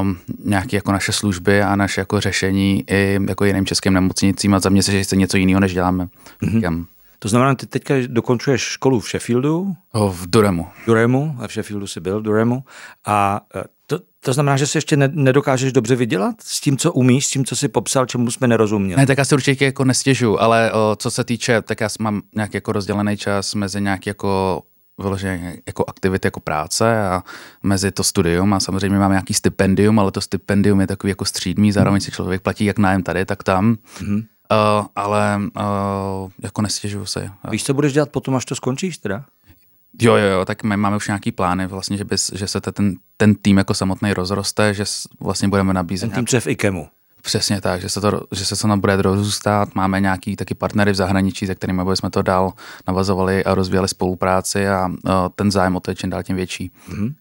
um, 0.00 0.18
nějaké 0.44 0.76
jako 0.76 0.92
naše 0.92 1.12
služby 1.12 1.62
a 1.62 1.76
naše 1.76 2.00
jako 2.00 2.20
řešení 2.20 2.84
i 2.90 3.18
jako 3.28 3.44
jiným 3.44 3.66
českým 3.66 3.92
nemocnicím 3.92 4.54
a 4.54 4.60
zaměřit 4.60 4.86
se, 4.86 4.92
že 4.92 5.02
chce 5.02 5.16
něco 5.16 5.36
jiného, 5.36 5.60
než 5.60 5.74
děláme. 5.74 6.08
Mm-hmm. 6.42 6.86
To 7.18 7.28
znamená, 7.28 7.54
ty 7.54 7.66
teďka 7.66 7.94
dokončuješ 8.06 8.62
školu 8.62 9.00
v 9.00 9.08
Sheffieldu? 9.08 9.74
O, 9.92 10.08
v 10.12 10.30
Duremu. 10.30 10.66
Duremu, 10.86 11.36
v 11.46 11.52
Sheffieldu 11.52 11.86
jsi 11.86 12.00
byl, 12.00 12.20
v 12.20 12.22
Duremu. 12.22 12.64
A 13.06 13.40
e, 13.54 13.64
to, 14.26 14.32
znamená, 14.32 14.56
že 14.56 14.66
si 14.66 14.76
ještě 14.76 14.96
ne, 14.96 15.10
nedokážeš 15.12 15.72
dobře 15.72 15.96
vydělat 15.96 16.34
s 16.42 16.60
tím, 16.60 16.76
co 16.76 16.92
umíš, 16.92 17.26
s 17.26 17.30
tím, 17.30 17.44
co 17.44 17.56
si 17.56 17.68
popsal, 17.68 18.06
čemu 18.06 18.30
jsme 18.30 18.48
nerozuměli. 18.48 19.00
Ne, 19.00 19.06
tak 19.06 19.18
já 19.18 19.24
si 19.24 19.34
určitě 19.34 19.64
jako 19.64 19.84
nestěžu, 19.84 20.42
ale 20.42 20.72
o, 20.72 20.96
co 20.98 21.10
se 21.10 21.24
týče, 21.24 21.62
tak 21.62 21.80
já 21.80 21.88
mám 22.00 22.22
nějaký 22.34 22.56
jako 22.56 22.72
rozdělený 22.72 23.16
čas 23.16 23.54
mezi 23.54 23.80
nějaký 23.80 24.10
jako 24.10 24.62
vyloženě 24.98 25.56
jako 25.66 25.84
aktivity, 25.88 26.26
jako 26.26 26.40
práce 26.40 27.08
a 27.08 27.22
mezi 27.62 27.90
to 27.90 28.04
studium 28.04 28.54
a 28.54 28.60
samozřejmě 28.60 28.98
mám 28.98 29.10
nějaký 29.10 29.34
stipendium, 29.34 29.98
ale 29.98 30.12
to 30.12 30.20
stipendium 30.20 30.80
je 30.80 30.86
takový 30.86 31.10
jako 31.10 31.24
střídmý, 31.24 31.72
zároveň 31.72 32.00
si 32.00 32.10
člověk 32.10 32.42
platí 32.42 32.64
jak 32.64 32.78
nájem 32.78 33.02
tady, 33.02 33.24
tak 33.24 33.42
tam. 33.42 33.76
Mm-hmm. 33.98 34.24
Uh, 34.50 34.86
ale 34.96 35.40
uh, 35.56 36.30
jako 36.42 36.62
nestěžuju 36.62 37.06
se. 37.06 37.30
Víš, 37.50 37.64
co 37.64 37.74
budeš 37.74 37.92
dělat 37.92 38.10
potom, 38.10 38.34
až 38.34 38.44
to 38.44 38.54
skončíš 38.54 38.98
teda? 38.98 39.24
Jo, 40.00 40.16
jo, 40.16 40.26
jo, 40.26 40.44
tak 40.44 40.62
my 40.62 40.76
máme 40.76 40.96
už 40.96 41.08
nějaký 41.08 41.32
plány, 41.32 41.66
vlastně, 41.66 41.96
že, 41.96 42.04
bys, 42.04 42.30
že 42.34 42.46
se 42.46 42.60
ten, 42.60 42.96
ten 43.16 43.34
tým 43.34 43.58
jako 43.58 43.74
samotný 43.74 44.12
rozroste, 44.12 44.74
že 44.74 44.84
vlastně 45.20 45.48
budeme 45.48 45.74
nabízet. 45.74 46.12
Ten 46.12 46.24
tým, 46.24 46.36
je 46.36 46.40
v 46.40 46.46
IKEMu. 46.46 46.88
Přesně 47.22 47.60
tak, 47.60 47.80
že 47.80 47.88
se 47.88 48.00
to, 48.00 48.20
že 48.32 48.44
se 48.44 48.56
to 48.56 48.76
bude 48.76 49.02
rozrůstat. 49.02 49.74
Máme 49.74 50.00
nějaký 50.00 50.36
taky 50.36 50.54
partnery 50.54 50.92
v 50.92 50.94
zahraničí, 50.94 51.46
se 51.46 51.54
kterými 51.54 51.82
jsme 51.94 52.10
to 52.10 52.22
dál 52.22 52.52
navazovali 52.86 53.44
a 53.44 53.54
rozvíjeli 53.54 53.88
spolupráci 53.88 54.68
a 54.68 54.88
ten 55.34 55.50
zájem 55.50 55.76
o 55.76 55.80
to 55.80 55.90
je 55.90 55.94
čím 55.94 56.10
dál 56.10 56.22
tím 56.22 56.36
větší. 56.36 56.70
Mm-hmm. 56.90 57.14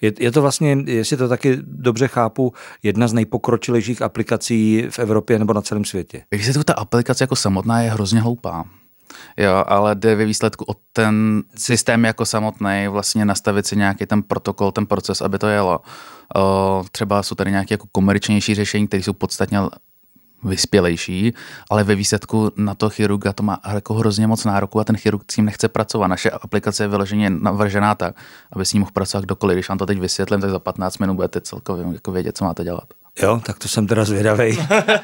Je, 0.00 0.12
je 0.18 0.32
to 0.32 0.42
vlastně, 0.42 0.76
jestli 0.86 1.16
to 1.16 1.28
taky 1.28 1.58
dobře 1.62 2.08
chápu, 2.08 2.52
jedna 2.82 3.08
z 3.08 3.12
nejpokročilejších 3.12 4.02
aplikací 4.02 4.86
v 4.90 4.98
Evropě 4.98 5.38
nebo 5.38 5.52
na 5.52 5.62
celém 5.62 5.84
světě. 5.84 6.24
Když 6.30 6.46
se 6.46 6.52
to 6.52 6.64
ta 6.64 6.72
aplikace 6.72 7.24
jako 7.24 7.36
samotná 7.36 7.80
je 7.80 7.90
hrozně 7.90 8.20
hloupá. 8.20 8.64
Jo, 9.36 9.64
ale 9.66 9.94
jde 9.94 10.14
ve 10.14 10.24
výsledku 10.24 10.64
o 10.68 10.74
ten 10.92 11.42
systém 11.56 12.04
jako 12.04 12.26
samotný, 12.26 12.86
vlastně 12.88 13.24
nastavit 13.24 13.66
si 13.66 13.76
nějaký 13.76 14.06
ten 14.06 14.22
protokol, 14.22 14.72
ten 14.72 14.86
proces, 14.86 15.20
aby 15.20 15.38
to 15.38 15.48
jelo. 15.48 15.80
O, 16.36 16.84
třeba 16.92 17.22
jsou 17.22 17.34
tady 17.34 17.50
nějaké 17.50 17.74
jako 17.74 17.86
komerčnější 17.92 18.54
řešení, 18.54 18.86
které 18.86 19.02
jsou 19.02 19.12
podstatně 19.12 19.58
vyspělejší, 20.44 21.34
ale 21.70 21.84
ve 21.84 21.94
výsledku 21.94 22.52
na 22.56 22.74
to 22.74 22.90
chirurga 22.90 23.32
to 23.32 23.42
má 23.42 23.60
jako 23.74 23.94
hrozně 23.94 24.26
moc 24.26 24.44
nároku 24.44 24.80
a 24.80 24.84
ten 24.84 24.96
chirurg 24.96 25.32
s 25.32 25.34
tím 25.34 25.44
nechce 25.44 25.68
pracovat. 25.68 26.06
Naše 26.06 26.30
aplikace 26.30 26.84
je 26.84 26.88
vyloženě 26.88 27.30
navržená 27.30 27.94
tak, 27.94 28.16
aby 28.52 28.66
s 28.66 28.72
ním 28.72 28.80
mohl 28.80 28.92
pracovat 28.92 29.24
kdokoliv. 29.24 29.56
Když 29.56 29.68
vám 29.68 29.78
to 29.78 29.86
teď 29.86 30.00
vysvětlím, 30.00 30.40
tak 30.40 30.50
za 30.50 30.58
15 30.58 30.98
minut 30.98 31.14
budete 31.14 31.40
celkově 31.40 31.86
jako 31.92 32.12
vědět, 32.12 32.36
co 32.36 32.44
máte 32.44 32.64
dělat. 32.64 32.84
Jo, 33.22 33.40
tak 33.46 33.58
to 33.58 33.68
jsem 33.68 33.86
teda 33.86 34.04
zvědavý. 34.04 34.58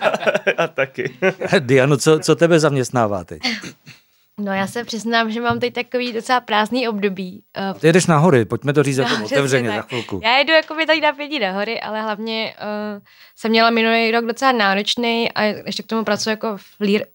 a 0.59 0.67
taky. 0.67 1.15
Diano, 1.59 1.97
co, 1.97 2.19
co 2.19 2.37
tebe 2.37 2.61
zaměstnává 2.61 3.25
teď? 3.25 3.43
No 4.39 4.53
já 4.53 4.67
se 4.67 4.85
přiznám, 4.85 5.31
že 5.31 5.41
mám 5.41 5.61
teď 5.61 5.75
takový 5.75 6.13
docela 6.13 6.41
prázdný 6.41 6.89
období. 6.89 7.43
Ty 7.81 7.87
jedeš 7.87 8.07
na 8.07 8.19
hory, 8.19 8.45
pojďme 8.45 8.73
to 8.73 8.83
říct 8.83 8.97
no, 8.97 9.05
jako 9.05 9.25
otevřeně 9.25 9.69
tak. 9.69 9.77
za 9.77 9.83
chvilku. 9.83 10.21
Já 10.25 10.39
jedu 10.39 10.53
jako 10.53 10.75
by 10.75 10.87
tady 10.87 11.01
na 11.01 11.13
pěti 11.13 11.39
na 11.39 11.53
hory, 11.53 11.81
ale 11.81 12.03
hlavně 12.03 12.55
uh, 12.95 13.03
jsem 13.37 13.51
měla 13.51 13.71
minulý 13.71 14.11
rok 14.11 14.25
docela 14.25 14.53
náročný 14.53 15.33
a 15.33 15.43
ještě 15.43 15.83
k 15.83 15.87
tomu 15.87 16.05
pracuji 16.05 16.31
jako 16.31 16.57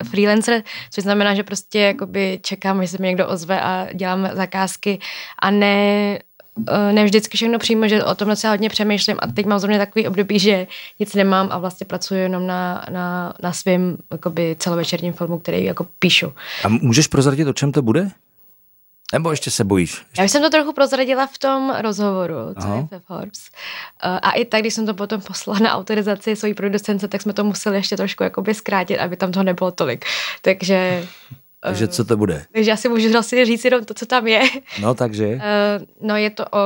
freelancer, 0.10 0.64
což 0.92 1.04
znamená, 1.04 1.36
že 1.36 1.44
prostě 1.44 1.80
jakoby 1.80 2.40
čekám, 2.44 2.82
že 2.82 2.88
se 2.88 2.98
mi 3.02 3.08
někdo 3.08 3.28
ozve 3.28 3.62
a 3.62 3.88
dělám 3.94 4.30
zakázky 4.34 5.00
a 5.40 5.52
ne 5.52 6.20
ne 6.92 7.06
vždycky 7.06 7.38
všechno 7.38 7.60
přímo, 7.60 7.88
že 7.88 8.04
o 8.04 8.16
tom 8.16 8.28
docela 8.28 8.54
hodně 8.54 8.70
přemýšlím 8.70 9.18
a 9.20 9.28
teď 9.28 9.46
mám 9.46 9.60
zrovna 9.60 9.78
takový 9.78 10.08
období, 10.08 10.40
že 10.40 10.68
nic 11.00 11.16
nemám 11.16 11.48
a 11.52 11.58
vlastně 11.58 11.86
pracuji 11.86 12.22
jenom 12.22 12.48
na, 12.48 12.86
na, 12.90 13.34
na 13.44 13.54
svém 13.54 13.98
celovečerním 14.58 15.14
filmu, 15.14 15.40
který 15.40 15.64
jako 15.64 15.88
píšu. 16.00 16.34
A 16.64 16.68
můžeš 16.68 17.08
prozradit, 17.08 17.48
o 17.48 17.54
čem 17.54 17.72
to 17.72 17.82
bude? 17.82 18.12
Nebo 19.14 19.32
ještě 19.32 19.52
se 19.52 19.64
bojíš? 19.64 20.02
Já 20.18 20.26
už 20.26 20.32
jsem 20.32 20.42
to 20.42 20.50
trochu 20.50 20.74
prozradila 20.74 21.28
v 21.28 21.38
tom 21.38 21.76
rozhovoru, 21.82 22.36
co 22.62 22.68
Aha. 22.68 22.88
je 22.92 23.00
Forbes. 23.00 23.50
Eh, 24.04 24.20
a 24.20 24.32
i 24.32 24.46
tak, 24.46 24.62
když 24.62 24.74
jsem 24.74 24.86
to 24.86 24.94
potom 24.94 25.22
poslala 25.22 25.60
na 25.60 25.74
autorizaci 25.74 26.36
svojí 26.36 26.54
producence, 26.54 27.08
tak 27.08 27.22
jsme 27.22 27.34
to 27.34 27.44
museli 27.44 27.78
ještě 27.78 27.98
trošku 27.98 28.24
jakoby 28.24 28.54
zkrátit, 28.54 28.98
aby 28.98 29.18
tam 29.18 29.32
toho 29.32 29.44
nebylo 29.44 29.72
tolik. 29.72 30.06
Takže 30.42 31.08
takže 31.66 31.88
co 31.88 32.06
to 32.06 32.18
bude? 32.18 32.46
Takže 32.52 32.72
já 32.72 32.78
si 32.78 32.90
můžu 32.90 33.12
vlastně 33.12 33.46
říct 33.46 33.66
jenom 33.66 33.86
to, 33.86 33.94
co 33.94 34.06
tam 34.06 34.28
je. 34.28 34.42
No, 34.82 34.96
takže? 34.96 35.28
Uh, 35.28 35.86
no, 36.08 36.18
je 36.18 36.30
to 36.30 36.46
o, 36.46 36.60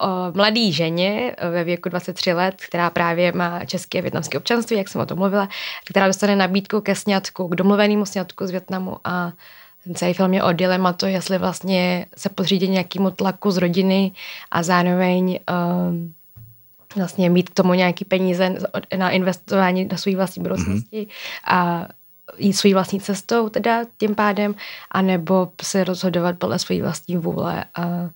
o 0.00 0.32
mladý 0.34 0.72
ženě 0.72 1.36
ve 1.50 1.64
věku 1.64 1.88
23 1.88 2.32
let, 2.32 2.54
která 2.68 2.90
právě 2.90 3.32
má 3.32 3.64
české 3.64 3.98
a 3.98 4.02
větnamské 4.02 4.38
občanství, 4.38 4.76
jak 4.76 4.88
jsem 4.88 5.00
o 5.00 5.06
tom 5.06 5.18
mluvila, 5.18 5.48
která 5.90 6.06
dostane 6.06 6.36
nabídku 6.36 6.80
ke 6.80 6.94
sňatku, 6.94 7.48
k 7.48 7.56
domluvenému 7.56 8.06
sňatku 8.06 8.46
z 8.46 8.50
Větnamu 8.50 8.96
a 9.04 9.32
ten 9.84 9.94
celý 9.94 10.14
film 10.14 10.34
je 10.34 10.42
o 10.42 10.52
dilematu, 10.52 11.06
jestli 11.06 11.38
vlastně 11.38 12.06
se 12.16 12.28
podřídit 12.28 12.70
nějakému 12.70 13.10
tlaku 13.10 13.50
z 13.50 13.56
rodiny 13.56 14.12
a 14.50 14.62
zároveň 14.62 15.38
um, 15.88 16.14
vlastně 16.96 17.30
mít 17.30 17.50
k 17.50 17.54
tomu 17.54 17.74
nějaký 17.74 18.04
peníze 18.04 18.56
na 18.96 19.10
investování 19.10 19.88
do 19.88 19.98
své 19.98 20.16
vlastní 20.16 20.42
budoucnosti 20.42 21.02
mm-hmm. 21.02 21.08
a 21.46 21.88
jít 22.38 22.52
svojí 22.52 22.74
vlastní 22.74 23.00
cestou 23.00 23.48
teda 23.48 23.84
tím 23.98 24.14
pádem, 24.14 24.54
anebo 24.90 25.52
se 25.62 25.84
rozhodovat 25.84 26.38
podle 26.38 26.58
své 26.58 26.82
vlastní 26.82 27.16
vůle 27.16 27.64
a 27.74 28.10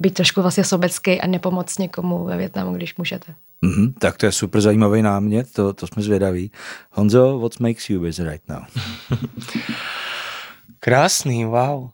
být 0.00 0.14
trošku 0.14 0.42
vlastně 0.42 0.64
sobecký 0.64 1.20
a 1.20 1.26
nepomoct 1.26 1.78
někomu 1.78 2.24
ve 2.24 2.36
Větnamu, 2.36 2.74
když 2.74 2.96
můžete. 2.96 3.34
Mm-hmm, 3.64 3.92
tak 3.98 4.16
to 4.16 4.26
je 4.26 4.32
super 4.32 4.60
zajímavý 4.60 5.02
námět, 5.02 5.52
to, 5.52 5.72
to 5.72 5.86
jsme 5.86 6.02
zvědaví. 6.02 6.50
Honzo, 6.90 7.38
what 7.38 7.60
makes 7.60 7.90
you 7.90 8.00
busy 8.00 8.24
right 8.24 8.48
now? 8.48 8.62
Krásný, 10.80 11.44
wow. 11.44 11.88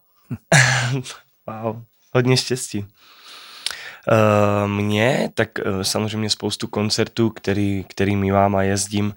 wow, 1.47 1.83
hodně 2.15 2.37
štěstí. 2.37 2.87
Uh, 4.13 4.71
mě, 4.71 5.31
tak 5.35 5.49
uh, 5.67 5.83
samozřejmě 5.83 6.31
spoustu 6.31 6.67
koncertů, 6.67 7.31
který, 7.31 7.85
který 7.89 8.17
mývám 8.17 8.57
a 8.57 8.63
jezdím, 8.63 9.15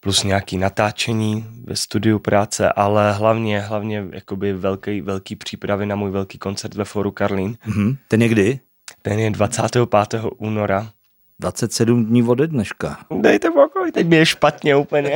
plus 0.00 0.24
nějaký 0.24 0.56
natáčení 0.56 1.46
ve 1.64 1.76
studiu 1.76 2.18
práce, 2.18 2.72
ale 2.72 3.12
hlavně, 3.12 3.60
hlavně 3.60 4.04
jakoby 4.12 4.52
velký, 4.52 5.00
velký 5.00 5.36
přípravy 5.36 5.86
na 5.86 5.96
můj 5.96 6.10
velký 6.10 6.38
koncert 6.38 6.74
ve 6.74 6.84
Foru 6.84 7.10
Karlín. 7.10 7.56
Mm-hmm. 7.66 7.96
Ten 8.08 8.22
je 8.22 8.28
kdy? 8.28 8.60
Ten 9.02 9.18
je 9.18 9.30
25. 9.30 10.20
února. 10.36 10.90
27 11.38 12.06
dní 12.06 12.22
ode 12.22 12.46
dneška. 12.46 12.98
Dejte 13.20 13.50
pokoj, 13.50 13.92
teď 13.92 14.06
mi 14.06 14.16
je 14.16 14.26
špatně 14.26 14.76
úplně. 14.76 15.14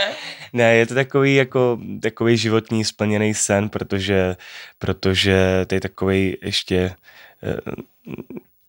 ne, 0.52 0.74
je 0.74 0.86
to 0.86 0.94
takový 0.94 1.34
jako 1.34 1.78
takový 2.02 2.36
životní 2.36 2.84
splněný 2.84 3.34
sen, 3.34 3.68
protože, 3.68 4.36
protože 4.78 5.66
to 5.66 5.74
je 5.74 5.80
takový 5.80 6.36
ještě 6.42 6.94
eh, 7.42 7.56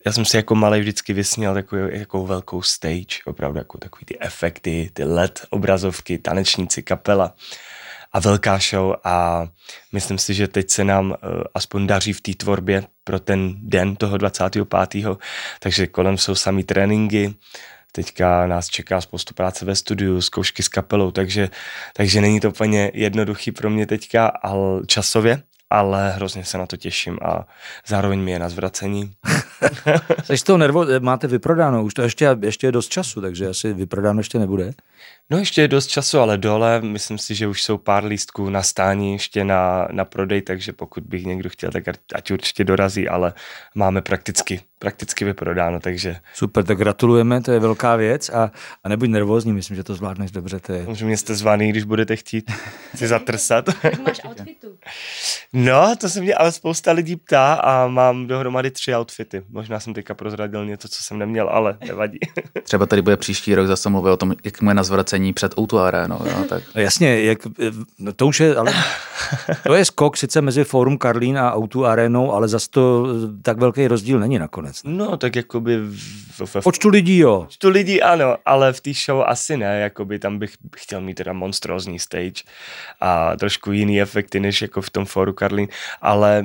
já 0.05 0.11
jsem 0.11 0.25
si 0.25 0.37
jako 0.37 0.55
malý 0.55 0.79
vždycky 0.79 1.13
vysněl 1.13 1.53
takovou 1.53 1.81
jako 1.81 2.25
velkou 2.25 2.61
stage, 2.61 3.23
opravdu 3.25 3.57
jako 3.57 3.77
takový 3.77 4.05
ty 4.05 4.19
efekty, 4.19 4.89
ty 4.93 5.03
LED 5.03 5.45
obrazovky, 5.49 6.17
tanečníci, 6.17 6.83
kapela 6.83 7.35
a 8.11 8.19
velká 8.19 8.57
show 8.57 8.95
a 9.03 9.47
myslím 9.91 10.17
si, 10.17 10.33
že 10.33 10.47
teď 10.47 10.69
se 10.69 10.83
nám 10.83 11.09
uh, 11.09 11.15
aspoň 11.53 11.87
daří 11.87 12.13
v 12.13 12.21
té 12.21 12.33
tvorbě 12.33 12.83
pro 13.03 13.19
ten 13.19 13.53
den 13.57 13.95
toho 13.95 14.17
25. 14.17 14.67
Takže 15.59 15.87
kolem 15.87 16.17
jsou 16.17 16.35
samý 16.35 16.63
tréninky, 16.63 17.33
teďka 17.91 18.47
nás 18.47 18.67
čeká 18.67 19.01
spoustu 19.01 19.33
práce 19.33 19.65
ve 19.65 19.75
studiu, 19.75 20.21
zkoušky 20.21 20.63
s 20.63 20.67
kapelou, 20.67 21.11
takže, 21.11 21.49
takže 21.93 22.21
není 22.21 22.39
to 22.39 22.49
úplně 22.49 22.91
jednoduchý 22.93 23.51
pro 23.51 23.69
mě 23.69 23.87
teďka 23.87 24.27
ale 24.27 24.81
časově, 24.87 25.43
ale 25.73 26.11
hrozně 26.11 26.45
se 26.45 26.57
na 26.57 26.65
to 26.65 26.77
těším 26.77 27.17
a 27.21 27.45
zároveň 27.87 28.19
mi 28.19 28.31
je 28.31 28.39
na 28.39 28.49
zvracení. 28.49 29.13
Jsi 30.23 30.37
z 30.37 30.43
toho 30.43 30.57
nervo, 30.57 30.85
máte 30.99 31.27
vyprodáno, 31.27 31.83
už 31.83 31.93
to 31.93 32.01
ještě, 32.01 32.37
ještě 32.41 32.67
je 32.67 32.71
dost 32.71 32.87
času, 32.87 33.21
takže 33.21 33.47
asi 33.47 33.73
vyprodáno 33.73 34.19
ještě 34.19 34.39
nebude. 34.39 34.73
No 35.29 35.37
ještě 35.37 35.61
je 35.61 35.67
dost 35.67 35.87
času, 35.87 36.19
ale 36.19 36.37
dole 36.37 36.81
myslím 36.81 37.17
si, 37.17 37.35
že 37.35 37.47
už 37.47 37.63
jsou 37.63 37.77
pár 37.77 38.05
lístků 38.05 38.49
na 38.49 38.63
stání 38.63 39.13
ještě 39.13 39.43
na, 39.43 39.87
na 39.91 40.05
prodej, 40.05 40.41
takže 40.41 40.73
pokud 40.73 41.03
bych 41.03 41.25
někdo 41.25 41.49
chtěl, 41.49 41.71
tak 41.71 41.83
ať 42.15 42.31
určitě 42.31 42.63
dorazí, 42.63 43.07
ale 43.07 43.33
máme 43.75 44.01
prakticky, 44.01 44.61
prakticky 44.79 45.25
vyprodáno, 45.25 45.79
takže... 45.79 46.15
Super, 46.33 46.63
tak 46.63 46.77
gratulujeme, 46.77 47.41
to 47.41 47.51
je 47.51 47.59
velká 47.59 47.95
věc 47.95 48.29
a, 48.29 48.51
a 48.83 48.89
nebuď 48.89 49.09
nervózní, 49.09 49.53
myslím, 49.53 49.77
že 49.77 49.83
to 49.83 49.95
zvládneš 49.95 50.31
dobře. 50.31 50.59
To 50.59 50.73
je... 50.73 50.83
Můžu 50.83 51.05
mě 51.05 51.17
jste 51.17 51.35
zvaný, 51.35 51.69
když 51.69 51.83
budete 51.83 52.15
chtít 52.15 52.51
si 52.95 53.07
zatrsat. 53.07 53.69
máš 54.05 54.21
outfitu? 54.25 54.67
No, 55.63 55.95
to 55.95 56.09
se 56.09 56.21
mě 56.21 56.35
ale 56.35 56.51
spousta 56.51 56.91
lidí 56.91 57.15
ptá 57.15 57.53
a 57.53 57.87
mám 57.87 58.27
dohromady 58.27 58.71
tři 58.71 58.95
outfity. 58.95 59.41
Možná 59.49 59.79
jsem 59.79 59.93
teďka 59.93 60.13
prozradil 60.13 60.65
něco, 60.65 60.87
co 60.87 61.03
jsem 61.03 61.19
neměl, 61.19 61.49
ale 61.49 61.77
nevadí. 61.87 62.19
Třeba 62.63 62.85
tady 62.85 63.01
bude 63.01 63.17
příští 63.17 63.55
rok 63.55 63.67
zase 63.67 63.89
mluvit 63.89 64.11
o 64.11 64.17
tom, 64.17 64.33
jak 64.43 64.61
mu 64.61 64.69
je 64.69 64.73
na 64.73 64.83
zvracení 64.83 65.33
před 65.33 65.59
Outu 65.59 65.79
Arenou. 65.79 66.19
Jo, 66.25 66.43
tak. 66.49 66.63
No 66.75 66.81
jasně, 66.81 67.23
jak, 67.23 67.39
no 67.99 68.13
to 68.13 68.27
už 68.27 68.39
je, 68.39 68.55
ale 68.55 68.73
to 69.63 69.73
je 69.73 69.85
skok 69.85 70.17
sice 70.17 70.41
mezi 70.41 70.63
Forum 70.63 70.97
Karlín 70.97 71.37
a 71.37 71.57
Outu 71.57 71.85
Arenou, 71.85 72.33
ale 72.33 72.47
zase 72.47 72.69
to 72.69 73.07
tak 73.41 73.57
velký 73.57 73.87
rozdíl 73.87 74.19
není 74.19 74.39
nakonec. 74.39 74.81
No, 74.83 75.17
tak 75.17 75.35
jakoby... 75.35 75.77
V, 75.77 76.45
v, 76.45 76.63
počtu 76.63 76.89
lidí, 76.89 77.17
jo. 77.17 77.41
Počtu 77.43 77.69
lidí, 77.69 78.01
ano, 78.01 78.37
ale 78.45 78.73
v 78.73 78.81
té 78.81 78.93
show 78.93 79.23
asi 79.25 79.57
ne, 79.57 79.79
jakoby 79.79 80.19
tam 80.19 80.39
bych 80.39 80.53
chtěl 80.75 81.01
mít 81.01 81.13
teda 81.13 81.33
monstrózní 81.33 81.99
stage 81.99 82.43
a 83.01 83.35
trošku 83.37 83.71
jiný 83.71 84.01
efekty, 84.01 84.39
než 84.39 84.61
jako 84.61 84.81
v 84.81 84.89
tom 84.89 85.05
Foru 85.05 85.33
Karlín, 85.43 85.67
ale 86.01 86.43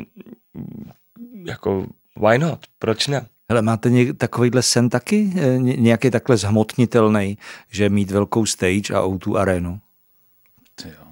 jako 1.47 1.87
why 2.17 2.39
not, 2.39 2.59
proč 2.79 3.07
ne? 3.07 3.27
Hele, 3.49 3.63
máte 3.63 3.89
něk- 3.89 4.17
takovýhle 4.17 4.63
sen 4.63 4.89
taky? 4.89 5.33
E, 5.37 5.59
nějaký 5.59 6.11
takhle 6.11 6.37
zhmotnitelný, 6.37 7.39
že 7.71 7.89
mít 7.89 8.11
velkou 8.11 8.47
stage 8.47 8.95
a 8.95 9.01
o 9.03 9.35
arénu? 9.37 9.81
Ty 10.75 10.89
jo. 10.89 11.09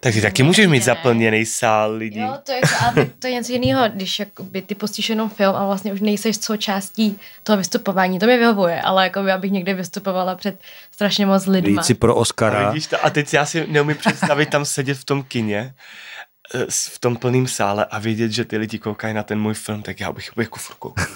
Tak 0.00 0.14
ty 0.14 0.20
taky 0.20 0.42
můžeš 0.42 0.66
mít 0.66 0.84
zaplněný 0.84 1.46
sál 1.46 1.92
lidí. 1.92 2.20
Jo, 2.20 2.38
to 2.42 2.52
je, 2.52 2.60
ale 2.80 3.06
to 3.18 3.26
je 3.26 3.32
něco 3.32 3.52
jiného, 3.52 3.88
když 3.88 4.18
jakoby, 4.18 4.62
ty 4.62 4.74
pustíš 4.74 5.08
jenom 5.08 5.30
film 5.30 5.54
a 5.56 5.66
vlastně 5.66 5.92
už 5.92 6.00
nejseš 6.00 6.36
součástí 6.36 7.18
toho 7.42 7.56
vystupování. 7.56 8.18
To 8.18 8.26
mi 8.26 8.38
vyhovuje, 8.38 8.80
ale 8.80 9.04
jako 9.04 9.20
abych 9.20 9.52
někde 9.52 9.74
vystupovala 9.74 10.34
před 10.34 10.60
strašně 10.92 11.26
moc 11.26 11.46
lidma. 11.46 11.70
Jít 11.70 11.84
si 11.84 11.94
pro 11.94 12.14
Oscara. 12.14 12.58
A, 12.58 12.70
vidíš 12.70 12.86
to? 12.86 13.04
a 13.06 13.10
teď 13.10 13.34
já 13.34 13.46
si 13.46 13.66
neumím 13.66 13.96
představit 13.96 14.50
tam 14.50 14.64
sedět 14.64 14.98
v 14.98 15.04
tom 15.04 15.22
kině, 15.22 15.74
v 16.68 16.98
tom 16.98 17.16
plném 17.16 17.46
sále 17.46 17.84
a 17.84 17.98
vědět, 17.98 18.32
že 18.32 18.44
ty 18.44 18.56
lidi 18.56 18.78
koukají 18.78 19.14
na 19.14 19.22
ten 19.22 19.40
můj 19.40 19.54
film, 19.54 19.82
tak 19.82 20.00
já 20.00 20.12
bych 20.12 20.30
jako 20.36 20.58
furt 20.58 20.76
koukal. 20.76 21.06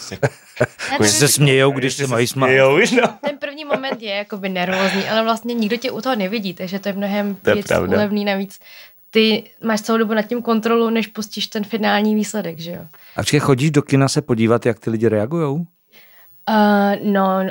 Oni 1.00 1.09
se 1.09 1.28
smějou, 1.28 1.71
když 1.71 1.95
se 1.95 2.07
mají 2.07 2.26
smát. 2.26 2.50
No. 2.50 3.09
Ten 3.21 3.38
první 3.38 3.64
moment 3.64 4.02
je 4.02 4.14
jakoby 4.14 4.49
nervózní, 4.49 5.09
ale 5.09 5.23
vlastně 5.23 5.55
nikdo 5.55 5.76
tě 5.76 5.90
u 5.90 6.00
toho 6.00 6.16
nevidí, 6.16 6.55
takže 6.55 6.78
to 6.78 6.88
je 6.88 6.93
mnohem 6.93 7.35
To 7.35 7.50
je 7.50 7.81
ulevný 7.81 8.25
navíc. 8.25 8.59
Ty 9.11 9.50
máš 9.64 9.81
celou 9.81 9.99
dobu 9.99 10.14
nad 10.14 10.23
tím 10.23 10.43
kontrolu, 10.43 10.90
než 10.90 11.07
pustíš 11.07 11.47
ten 11.47 11.64
finální 11.64 12.14
výsledek, 12.14 12.59
že 12.59 12.71
jo? 12.71 12.87
A 13.16 13.40
chodíš 13.40 13.71
do 13.71 13.83
kina 13.83 14.09
se 14.09 14.23
podívat, 14.23 14.66
jak 14.66 14.81
ty 14.81 14.90
lidi 14.90 15.09
reagujou? 15.09 15.55
Uh, 15.55 17.12
no, 17.12 17.47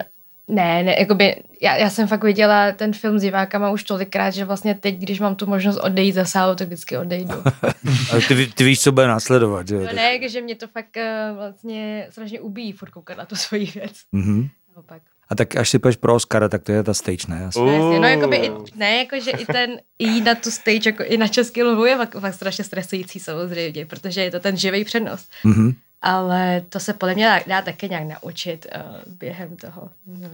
ne, 0.47 0.83
ne, 0.83 0.95
jakoby, 0.99 1.35
já, 1.61 1.75
já 1.75 1.89
jsem 1.89 2.07
fakt 2.07 2.23
viděla 2.23 2.71
ten 2.71 2.93
film 2.93 3.19
s 3.19 3.21
divákama 3.21 3.69
už 3.69 3.83
tolikrát, 3.83 4.29
že 4.29 4.45
vlastně 4.45 4.75
teď, 4.75 4.97
když 4.97 5.19
mám 5.19 5.35
tu 5.35 5.45
možnost 5.45 5.77
odejít 5.77 6.11
za 6.15 6.25
sálu, 6.25 6.55
tak 6.55 6.67
vždycky 6.67 6.97
odejdu. 6.97 7.33
Ale 8.11 8.21
ty, 8.21 8.47
ty 8.47 8.63
víš, 8.63 8.81
co 8.81 8.91
bude 8.91 9.07
následovat, 9.07 9.67
že 9.67 9.75
jo? 9.75 9.81
No 9.81 9.93
ne, 9.93 10.29
že 10.29 10.41
mě 10.41 10.55
to 10.55 10.67
fakt 10.67 10.97
uh, 10.97 11.37
vlastně 11.37 12.07
strašně 12.09 12.39
ubíjí 12.39 12.71
furt 12.71 12.89
koukat 12.89 13.17
na 13.17 13.25
tu 13.25 13.35
svoji 13.35 13.65
věc. 13.65 13.91
Mhm. 14.11 14.47
Naopak. 14.75 15.01
A 15.29 15.35
tak 15.35 15.55
až 15.55 15.69
si 15.69 15.79
půjdeš 15.79 15.95
pro 15.95 16.15
Oscara, 16.15 16.49
tak 16.49 16.63
to 16.63 16.71
je 16.71 16.83
ta 16.83 16.93
stage, 16.93 17.27
ne? 17.27 17.45
Asi. 17.45 17.59
No, 17.59 17.67
jasně, 17.67 17.99
no 17.99 18.07
Uh. 18.07 18.13
jakoby 18.13 18.37
i, 18.37 18.51
ne, 18.75 18.97
jakože 18.97 19.31
i 19.31 19.45
ten, 19.45 19.69
i 19.99 20.21
na 20.21 20.35
tu 20.35 20.51
stage, 20.51 20.89
jako 20.89 21.03
i 21.03 21.17
na 21.17 21.27
český 21.27 21.63
lvu 21.63 21.85
je 21.85 21.97
fakt, 21.97 22.15
fakt 22.19 22.33
strašně 22.33 22.63
stresující 22.63 23.19
samozřejmě, 23.19 23.85
protože 23.85 24.21
je 24.21 24.31
to 24.31 24.39
ten 24.39 24.57
živý 24.57 24.83
přenos. 24.85 25.27
Mhm. 25.43 25.75
Ale 26.05 26.61
to 26.69 26.79
se 26.79 26.93
podle 26.93 27.15
mě 27.15 27.43
dá, 27.47 27.61
také 27.61 27.87
nějak 27.87 28.03
naučit 28.03 28.65
uh, 28.75 29.13
během 29.19 29.55
toho. 29.55 29.89
No. 30.07 30.27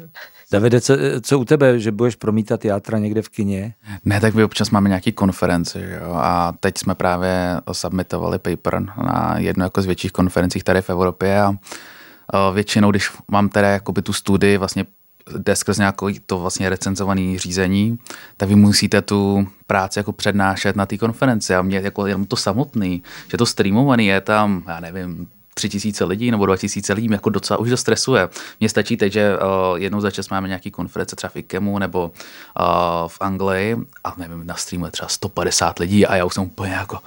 Davide, 0.51 0.81
co, 0.81 0.97
co 1.21 1.39
u 1.39 1.45
tebe, 1.45 1.79
že 1.79 1.91
budeš 1.91 2.15
promítat 2.15 2.65
játra 2.65 2.97
někde 2.97 3.21
v 3.21 3.29
kině? 3.29 3.73
Ne, 4.05 4.19
tak 4.19 4.33
my 4.33 4.43
občas 4.43 4.69
máme 4.69 4.89
nějaký 4.89 5.11
konferenci, 5.11 5.79
že 5.79 5.99
jo? 6.03 6.13
a 6.13 6.53
teď 6.59 6.77
jsme 6.77 6.95
právě 6.95 7.61
submitovali 7.71 8.39
paper 8.39 8.81
na 8.81 9.35
jednu 9.37 9.63
jako 9.63 9.81
z 9.81 9.85
větších 9.85 10.11
konferencích 10.11 10.63
tady 10.63 10.81
v 10.81 10.89
Evropě 10.89 11.41
a 11.41 11.53
a 12.31 12.49
většinou, 12.49 12.91
když 12.91 13.11
mám 13.27 13.49
teda 13.49 13.67
jakoby 13.67 14.01
tu 14.01 14.13
studii 14.13 14.57
vlastně 14.57 14.85
jde 15.37 15.55
skrz 15.55 15.77
nějakou 15.77 16.09
to 16.25 16.39
vlastně 16.39 16.69
recenzované 16.69 17.37
řízení, 17.37 17.99
tak 18.37 18.49
vy 18.49 18.55
musíte 18.55 19.01
tu 19.01 19.47
práci 19.67 19.99
jako 19.99 20.13
přednášet 20.13 20.75
na 20.75 20.85
té 20.85 20.97
konferenci 20.97 21.55
a 21.55 21.61
mě 21.61 21.77
jako 21.77 22.05
jenom 22.05 22.25
to 22.25 22.35
samotný, 22.35 23.03
že 23.31 23.37
to 23.37 23.45
streamovaný 23.45 24.05
je 24.05 24.21
tam, 24.21 24.63
já 24.67 24.79
nevím, 24.79 25.27
tři 25.53 25.69
tisíce 25.69 26.05
lidí 26.05 26.31
nebo 26.31 26.45
dva 26.45 26.57
tisíce 26.57 26.93
lidí, 26.93 27.07
jako 27.11 27.29
docela 27.29 27.59
už 27.59 27.69
to 27.69 27.77
stresuje. 27.77 28.29
Mně 28.59 28.69
stačí 28.69 28.97
teď, 28.97 29.13
že 29.13 29.37
uh, 29.37 29.77
jednou 29.77 30.01
za 30.01 30.11
čas 30.11 30.29
máme 30.29 30.47
nějaký 30.47 30.71
konference 30.71 31.15
třeba 31.15 31.31
v 31.31 31.35
IKEMu 31.35 31.79
nebo 31.79 32.03
uh, 32.03 33.07
v 33.07 33.17
Anglii 33.21 33.77
a 34.03 34.13
nevím, 34.17 34.47
na 34.47 34.55
streamu 34.55 34.85
je 34.85 34.91
třeba 34.91 35.07
150 35.07 35.79
lidí 35.79 36.05
a 36.05 36.15
já 36.15 36.25
už 36.25 36.33
jsem 36.33 36.43
úplně 36.43 36.73
jako... 36.73 36.99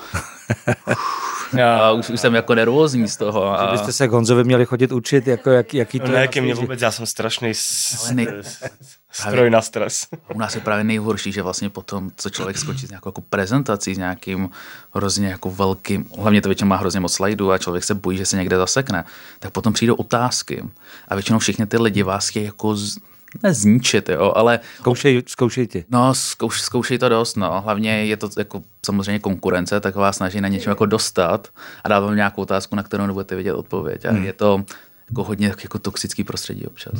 já 1.59 1.93
už, 1.93 2.11
už 2.11 2.21
jsem 2.21 2.35
jako 2.35 2.55
nervózní 2.55 3.09
z 3.09 3.17
toho. 3.17 3.57
Že 3.61 3.67
A, 3.67 3.73
byste 3.73 3.93
se 3.93 4.07
Honzovi 4.07 4.45
měli 4.45 4.67
chodit 4.67 4.93
učit, 4.93 5.27
jako 5.27 5.51
jak, 5.51 5.75
jaký 5.75 6.01
to 6.01 6.07
No 6.07 6.13
je 6.13 6.21
ne, 6.21 6.29
ke 6.29 6.41
mně 6.41 6.55
vůbec, 6.55 6.81
já 6.81 6.91
jsem 6.91 7.07
strašný 7.07 7.55
s, 7.55 8.11
nej- 8.11 8.29
s, 8.43 8.65
stroj 9.13 9.51
na 9.51 9.63
stres. 9.63 10.07
u 10.35 10.39
nás 10.39 10.55
je 10.55 10.61
právě 10.61 10.85
nejhorší, 10.85 11.33
že 11.33 11.43
vlastně 11.43 11.71
potom, 11.71 12.11
co 12.17 12.31
člověk 12.31 12.59
skočí 12.59 12.87
s 12.87 12.91
nějakou 12.91 13.09
jako 13.09 13.21
prezentací, 13.21 13.95
s 13.95 13.99
nějakým 13.99 14.51
hrozně 14.95 15.29
jako 15.29 15.51
velkým, 15.51 16.07
hlavně 16.19 16.41
to 16.43 16.49
většinou 16.49 16.69
má 16.69 16.77
hrozně 16.77 17.01
moc 17.01 17.13
slajdů 17.13 17.53
a 17.53 17.59
člověk 17.59 17.85
se 17.85 17.95
bojí, 17.95 18.19
že 18.19 18.27
se 18.27 18.37
někde 18.37 18.57
zasekne, 18.57 19.05
tak 19.39 19.53
potom 19.53 19.73
přijdou 19.73 19.95
otázky 19.95 20.65
a 21.09 21.15
většinou 21.15 21.39
všichni 21.39 21.67
ty 21.67 21.79
lidi 21.79 22.03
vás 22.03 22.29
chtějí 22.29 22.47
jako 22.47 22.77
z, 22.77 22.99
ne 23.43 23.55
zničit, 23.55 24.09
jo, 24.09 24.33
ale 24.37 24.61
Zkoušej, 24.79 25.23
zkoušej 25.27 25.67
ti. 25.67 25.85
No, 25.91 26.15
zkouš, 26.15 26.61
zkoušej 26.63 26.99
to 26.99 27.09
dost, 27.09 27.37
no. 27.37 27.61
Hlavně 27.61 28.07
je 28.07 28.17
to 28.17 28.29
jako 28.39 28.63
samozřejmě 28.87 29.19
konkurence, 29.19 29.81
tak 29.81 29.95
vás 29.95 30.17
snaží 30.17 30.41
na 30.41 30.49
něčem 30.49 30.71
jako 30.71 30.87
dostat 30.87 31.49
a 31.85 31.89
dát 31.89 32.01
vám 32.01 32.17
nějakou 32.17 32.43
otázku, 32.43 32.77
na 32.77 32.83
kterou 32.83 33.07
nebudete 33.07 33.35
vědět 33.35 33.53
odpověď. 33.53 34.05
A 34.05 34.13
je 34.13 34.33
to 34.33 34.65
jako 35.11 35.25
hodně 35.25 35.55
jako 35.63 35.79
toxický 35.79 36.25
prostředí 36.25 36.67
občas. 36.67 36.95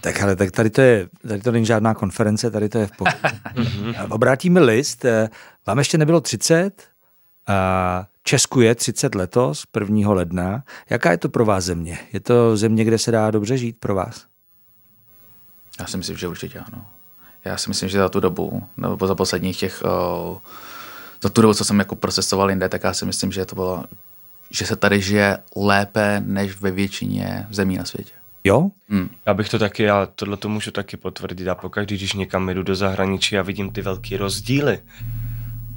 Tak 0.00 0.22
ale 0.22 0.36
tak 0.36 0.50
tady 0.50 0.70
to 0.70 0.80
je, 0.80 1.08
tady 1.28 1.40
to 1.40 1.52
není 1.52 1.66
žádná 1.66 1.94
konference, 1.94 2.50
tady 2.50 2.68
to 2.68 2.78
je 2.78 2.86
v 2.86 2.92
pohodě. 2.96 3.18
Obrátíme 4.08 4.60
list, 4.60 5.04
eh, 5.04 5.28
vám 5.66 5.78
ještě 5.78 5.98
nebylo 5.98 6.20
30, 6.20 6.90
a 7.46 8.06
Česku 8.22 8.60
je 8.60 8.74
30 8.74 9.14
letos, 9.14 9.64
1. 9.80 10.12
ledna. 10.12 10.64
Jaká 10.90 11.10
je 11.10 11.18
to 11.18 11.28
pro 11.28 11.44
vás 11.44 11.64
země? 11.64 11.98
Je 12.12 12.20
to 12.20 12.56
země, 12.56 12.84
kde 12.84 12.98
se 12.98 13.10
dá 13.10 13.30
dobře 13.30 13.58
žít 13.58 13.76
pro 13.80 13.94
vás? 13.94 14.29
Já 15.80 15.86
si 15.86 15.96
myslím, 15.96 16.16
že 16.16 16.28
určitě 16.28 16.58
ano. 16.58 16.86
Já 17.44 17.56
si 17.56 17.68
myslím, 17.68 17.88
že 17.88 17.98
za 17.98 18.08
tu 18.08 18.20
dobu, 18.20 18.62
nebo 18.76 19.06
za 19.06 19.14
posledních 19.14 19.58
těch, 19.58 19.82
uh, 19.84 20.38
za 21.22 21.28
tu 21.28 21.42
dobu, 21.42 21.54
co 21.54 21.64
jsem 21.64 21.78
jako 21.78 21.96
procesoval 21.96 22.50
jinde, 22.50 22.68
tak 22.68 22.84
já 22.84 22.94
si 22.94 23.04
myslím, 23.06 23.32
že 23.32 23.44
to 23.46 23.54
bylo, 23.54 23.84
že 24.50 24.66
se 24.66 24.76
tady 24.76 25.00
žije 25.02 25.38
lépe 25.56 26.22
než 26.26 26.60
ve 26.60 26.70
většině 26.70 27.46
zemí 27.50 27.76
na 27.76 27.84
světě. 27.84 28.12
Jo? 28.44 28.70
Já 29.26 29.34
bych 29.34 29.48
to 29.48 29.58
taky, 29.58 29.82
já 29.82 30.06
tohle 30.06 30.36
to 30.36 30.48
můžu 30.48 30.70
taky 30.70 30.96
potvrdit. 30.96 31.48
A 31.48 31.54
pokaždý, 31.54 31.96
když 31.96 32.12
někam 32.12 32.48
jdu 32.48 32.62
do 32.62 32.74
zahraničí 32.74 33.38
a 33.38 33.42
vidím 33.42 33.70
ty 33.70 33.82
velký 33.82 34.16
rozdíly, 34.16 34.80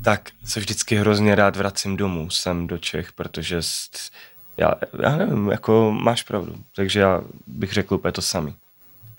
tak 0.03 0.29
se 0.45 0.59
vždycky 0.59 0.95
hrozně 0.95 1.35
rád 1.35 1.55
vracím 1.55 1.97
domů, 1.97 2.29
sem 2.29 2.67
do 2.67 2.77
Čech, 2.77 3.11
protože 3.11 3.57
s- 3.61 4.11
já, 4.57 4.73
já 5.01 5.15
nevím, 5.17 5.47
jako 5.51 5.91
máš 6.01 6.23
pravdu. 6.23 6.55
Takže 6.75 6.99
já 6.99 7.21
bych 7.47 7.73
řekl 7.73 7.95
úplně 7.95 8.11
to 8.11 8.21
samý. 8.21 8.55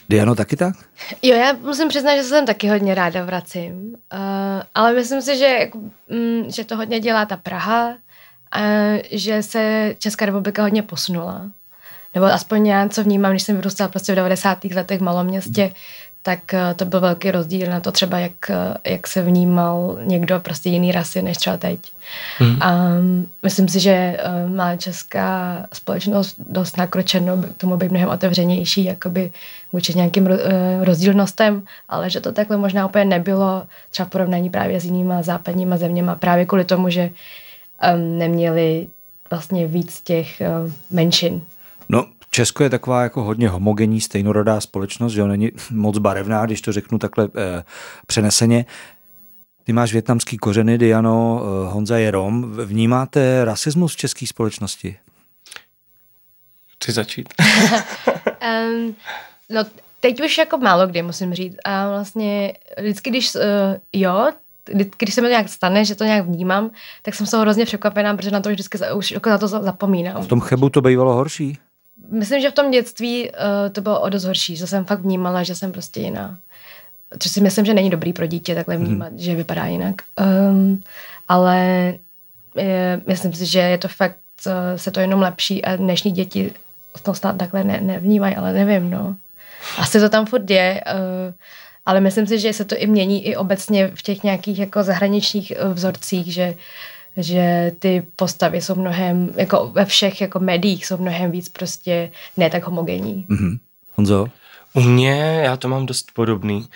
Diano, 0.08 0.34
taky 0.34 0.56
tak? 0.56 0.74
Jo, 1.22 1.36
já 1.36 1.52
musím 1.52 1.88
přiznat, 1.88 2.16
že 2.16 2.22
se 2.22 2.28
sem 2.28 2.46
taky 2.46 2.68
hodně 2.68 2.94
ráda 2.94 3.24
vracím, 3.24 3.94
uh, 4.12 4.62
ale 4.74 4.92
myslím 4.92 5.22
si, 5.22 5.38
že, 5.38 5.70
mm, 6.08 6.50
že 6.50 6.64
to 6.64 6.76
hodně 6.76 7.00
dělá 7.00 7.26
ta 7.26 7.36
Praha, 7.36 7.94
a 8.54 8.60
že 9.10 9.42
se 9.42 9.94
Česká 9.98 10.26
republika 10.26 10.62
hodně 10.62 10.82
posunula. 10.82 11.50
Nebo 12.14 12.26
aspoň 12.26 12.66
já, 12.66 12.88
co 12.88 13.04
vnímám, 13.04 13.32
když 13.32 13.42
jsem 13.42 13.56
vyrůstala 13.56 13.88
prostě 13.88 14.12
v 14.12 14.16
90. 14.16 14.64
letech 14.64 15.00
v 15.00 15.02
malom 15.02 15.26
městě, 15.26 15.72
tak 16.26 16.54
eh, 16.54 16.74
to 16.74 16.84
byl 16.84 17.00
velký 17.00 17.30
rozdíl 17.30 17.70
na 17.70 17.80
to 17.80 17.92
třeba, 17.92 18.18
jak, 18.18 18.50
eh, 18.50 18.90
jak 18.90 19.06
se 19.06 19.22
vnímal 19.22 19.98
někdo 20.02 20.40
prostě 20.40 20.68
jiný 20.68 20.92
rasy 20.92 21.22
než 21.22 21.36
třeba 21.36 21.56
teď. 21.56 21.80
Hmm. 22.38 22.62
A 22.62 22.88
myslím 23.42 23.68
si, 23.68 23.80
že 23.80 23.90
eh, 23.90 24.18
má 24.48 24.76
česká 24.76 25.58
společnost 25.72 26.34
dost 26.48 26.76
nakročeno 26.76 27.36
k 27.36 27.56
tomu 27.56 27.76
být 27.76 27.90
mnohem 27.90 28.08
otevřenější 28.08 28.84
jakoby 28.84 29.32
vůči 29.72 29.94
nějakým 29.94 30.26
ro- 30.26 30.38
rozdílnostem, 30.84 31.62
ale 31.88 32.10
že 32.10 32.20
to 32.20 32.32
takhle 32.32 32.56
možná 32.56 32.86
úplně 32.86 33.04
nebylo 33.04 33.62
třeba 33.90 34.06
v 34.06 34.10
porovnání 34.10 34.50
právě 34.50 34.80
s 34.80 34.84
jinýma 34.84 35.22
západníma 35.22 35.76
zeměma, 35.76 36.14
právě 36.14 36.46
kvůli 36.46 36.64
tomu, 36.64 36.90
že 36.90 37.10
um, 37.94 38.18
neměli 38.18 38.86
vlastně 39.30 39.66
víc 39.66 40.00
těch 40.00 40.42
uh, 40.64 40.72
menšin. 40.90 41.42
No, 41.88 42.04
Česko 42.34 42.62
je 42.62 42.70
taková 42.70 43.02
jako 43.02 43.22
hodně 43.22 43.48
homogenní, 43.48 44.00
stejnorodá 44.00 44.60
společnost, 44.60 45.12
že 45.12 45.20
jo, 45.20 45.26
není 45.26 45.50
moc 45.70 45.98
barevná, 45.98 46.46
když 46.46 46.60
to 46.60 46.72
řeknu 46.72 46.98
takhle 46.98 47.28
eh, 47.36 47.64
přeneseně. 48.06 48.66
Ty 49.64 49.72
máš 49.72 49.92
větnamský 49.92 50.36
kořeny, 50.36 50.78
Diano, 50.78 51.42
eh, 51.42 51.72
Honza 51.72 51.98
je 51.98 52.10
Rom. 52.10 52.52
Vnímáte 52.64 53.44
rasismus 53.44 53.92
v 53.92 53.96
české 53.96 54.26
společnosti? 54.26 54.96
Chci 56.72 56.92
začít? 56.92 57.34
Um, 58.44 58.94
no, 59.50 59.64
teď 60.00 60.24
už 60.24 60.38
jako 60.38 60.58
málo 60.58 60.86
kdy, 60.86 61.02
musím 61.02 61.34
říct. 61.34 61.56
A 61.64 61.88
vlastně 61.88 62.52
vždycky, 62.80 63.10
když 63.10 63.34
uh, 63.34 63.40
jo, 63.92 64.32
když 64.98 65.14
se 65.14 65.20
mi 65.20 65.26
to 65.26 65.30
nějak 65.30 65.48
stane, 65.48 65.84
že 65.84 65.94
to 65.94 66.04
nějak 66.04 66.26
vnímám, 66.26 66.70
tak 67.02 67.14
jsem 67.14 67.26
z 67.26 67.30
toho 67.30 67.40
hrozně 67.40 67.64
překvapená, 67.64 68.16
protože 68.16 68.30
na 68.30 68.40
to 68.40 68.48
vždycky 68.48 68.78
za, 68.78 68.94
už 68.94 69.10
jako 69.10 69.30
na 69.30 69.38
to 69.38 69.48
za- 69.48 69.62
zapomínám. 69.62 70.22
V 70.22 70.28
tom 70.28 70.40
Chebu 70.40 70.70
to 70.70 70.80
bývalo 70.80 71.14
horší? 71.14 71.58
Myslím, 72.08 72.40
že 72.40 72.50
v 72.50 72.54
tom 72.54 72.70
dětství 72.70 73.30
uh, 73.30 73.36
to 73.72 73.80
bylo 73.80 74.00
o 74.00 74.08
dost 74.08 74.24
horší, 74.24 74.56
že 74.56 74.66
jsem 74.66 74.84
fakt 74.84 75.00
vnímala, 75.00 75.42
že 75.42 75.54
jsem 75.54 75.72
prostě 75.72 76.00
jiná. 76.00 76.38
Což 77.18 77.32
si 77.32 77.40
myslím, 77.40 77.64
že 77.64 77.74
není 77.74 77.90
dobrý 77.90 78.12
pro 78.12 78.26
dítě 78.26 78.54
takhle 78.54 78.76
vnímat, 78.76 79.12
mm. 79.12 79.18
že 79.18 79.34
vypadá 79.34 79.66
jinak. 79.66 79.94
Um, 80.50 80.82
ale 81.28 81.58
je, 82.56 83.00
myslím 83.06 83.32
si, 83.32 83.46
že 83.46 83.58
je 83.58 83.78
to 83.78 83.88
fakt, 83.88 84.16
uh, 84.46 84.52
se 84.76 84.90
to 84.90 85.00
jenom 85.00 85.20
lepší 85.20 85.64
a 85.64 85.76
dnešní 85.76 86.12
děti 86.12 86.52
to 87.02 87.14
snad 87.14 87.36
takhle 87.36 87.64
ne, 87.64 87.80
nevnímají, 87.80 88.36
ale 88.36 88.52
nevím, 88.52 88.90
no. 88.90 89.16
Asi 89.78 90.00
to 90.00 90.08
tam 90.08 90.26
furt 90.26 90.50
je, 90.50 90.84
uh, 90.86 91.34
ale 91.86 92.00
myslím 92.00 92.26
si, 92.26 92.38
že 92.38 92.52
se 92.52 92.64
to 92.64 92.76
i 92.76 92.86
mění 92.86 93.26
i 93.26 93.36
obecně 93.36 93.90
v 93.94 94.02
těch 94.02 94.22
nějakých 94.22 94.58
jako 94.58 94.82
zahraničních 94.82 95.52
uh, 95.64 95.72
vzorcích, 95.72 96.32
že 96.32 96.54
že 97.16 97.72
ty 97.78 98.02
postavy 98.16 98.60
jsou 98.60 98.74
mnohem, 98.74 99.30
jako 99.36 99.68
ve 99.68 99.84
všech 99.84 100.20
jako 100.20 100.38
médiích 100.38 100.86
jsou 100.86 100.96
mnohem 100.96 101.30
víc 101.30 101.48
prostě 101.48 102.10
ne 102.36 102.50
tak 102.50 102.64
homogenní. 102.64 103.26
Mm-hmm. 103.30 103.58
Honzo? 103.94 104.26
U 104.74 104.80
mě, 104.80 105.40
já 105.44 105.56
to 105.56 105.68
mám 105.68 105.86
dost 105.86 106.10
podobný. 106.14 106.68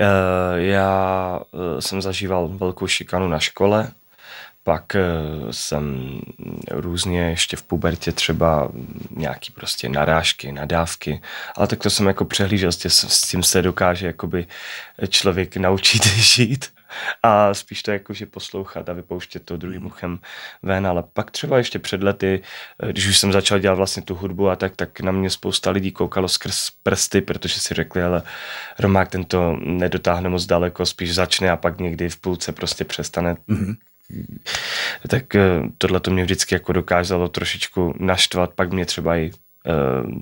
Eh, 0.00 0.60
já 0.60 1.40
eh, 1.54 1.82
jsem 1.82 2.02
zažíval 2.02 2.48
velkou 2.48 2.86
šikanu 2.86 3.28
na 3.28 3.38
škole, 3.38 3.90
pak 4.64 4.94
eh, 4.94 5.02
jsem 5.50 6.10
různě 6.70 7.20
ještě 7.20 7.56
v 7.56 7.62
pubertě 7.62 8.12
třeba 8.12 8.68
nějaký 9.10 9.52
prostě 9.52 9.88
narážky, 9.88 10.52
nadávky, 10.52 11.20
ale 11.56 11.66
tak 11.66 11.78
to 11.78 11.90
jsem 11.90 12.06
jako 12.06 12.24
přehlížel, 12.24 12.72
s 12.72 13.20
tím 13.30 13.42
se 13.42 13.62
dokáže 13.62 14.06
jakoby 14.06 14.46
člověk 15.08 15.56
naučit 15.56 16.06
žít 16.16 16.66
a 17.22 17.54
spíš 17.54 17.82
to 17.82 17.90
jako, 17.90 18.14
že 18.14 18.26
poslouchat 18.26 18.88
a 18.88 18.92
vypouštět 18.92 19.44
to 19.44 19.56
druhým 19.56 19.80
hmm. 19.80 19.86
uchem 19.86 20.18
ven, 20.62 20.86
ale 20.86 21.04
pak 21.12 21.30
třeba 21.30 21.58
ještě 21.58 21.78
před 21.78 22.02
lety, 22.02 22.42
když 22.90 23.06
už 23.06 23.18
jsem 23.18 23.32
začal 23.32 23.58
dělat 23.58 23.74
vlastně 23.74 24.02
tu 24.02 24.14
hudbu 24.14 24.48
a 24.48 24.56
tak, 24.56 24.76
tak 24.76 25.00
na 25.00 25.12
mě 25.12 25.30
spousta 25.30 25.70
lidí 25.70 25.92
koukalo 25.92 26.28
skrz 26.28 26.70
prsty, 26.82 27.20
protože 27.20 27.60
si 27.60 27.74
řekli, 27.74 28.02
ale 28.02 28.22
Romák 28.78 29.08
ten 29.08 29.24
to 29.24 29.56
nedotáhne 29.60 30.28
moc 30.28 30.46
daleko, 30.46 30.86
spíš 30.86 31.14
začne 31.14 31.50
a 31.50 31.56
pak 31.56 31.80
někdy 31.80 32.08
v 32.08 32.16
půlce 32.16 32.52
prostě 32.52 32.84
přestane. 32.84 33.36
Mm-hmm 33.48 33.76
tak 35.08 35.34
eh, 35.34 35.62
tohle 35.78 36.00
to 36.00 36.10
mě 36.10 36.22
vždycky 36.22 36.54
jako 36.54 36.72
dokázalo 36.72 37.28
trošičku 37.28 37.94
naštvat, 37.98 38.54
pak 38.54 38.72
mě 38.72 38.86
třeba 38.86 39.16
i 39.16 39.30
uh, 39.30 40.12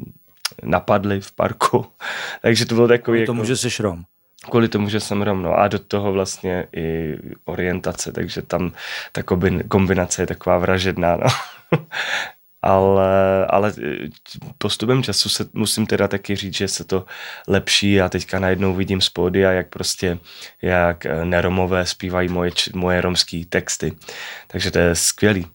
napadli 0.62 1.20
v 1.20 1.32
parku, 1.32 1.86
takže 2.42 2.66
to 2.66 2.74
bylo 2.74 2.88
takový... 2.88 3.26
Tomu, 3.26 3.40
jako, 3.40 3.46
že 3.46 3.56
jsi 3.56 3.82
Rom. 3.82 4.04
Kvůli 4.50 4.68
tomu, 4.68 4.88
že 4.88 5.00
jsem 5.00 5.22
Rom, 5.22 5.42
no 5.42 5.54
a 5.54 5.68
do 5.68 5.78
toho 5.78 6.12
vlastně 6.12 6.66
i 6.76 7.16
orientace, 7.44 8.12
takže 8.12 8.42
tam 8.42 8.72
ta 9.12 9.22
kombinace 9.68 10.22
je 10.22 10.26
taková 10.26 10.58
vražedná, 10.58 11.16
no. 11.16 11.26
ale, 12.64 13.46
ale 13.46 13.72
eh, 13.78 14.08
postupem 14.58 15.02
času 15.02 15.28
se 15.28 15.46
musím 15.52 15.86
teda 15.86 16.08
taky 16.08 16.36
říct, 16.36 16.54
že 16.54 16.68
se 16.68 16.84
to 16.84 17.04
lepší 17.48 18.00
a 18.00 18.08
teďka 18.08 18.38
najednou 18.38 18.74
vidím 18.74 19.00
z 19.00 19.08
pódia, 19.08 19.52
jak 19.52 19.68
prostě, 19.68 20.18
jak 20.62 21.06
eh, 21.06 21.24
neromové 21.24 21.86
zpívají 21.86 22.28
moje, 22.28 22.50
moje 22.74 23.00
romské 23.00 23.42
texty. 23.48 23.92
Takže 24.46 24.70
to 24.70 24.78
je 24.78 24.94
skvělý. 24.94 25.46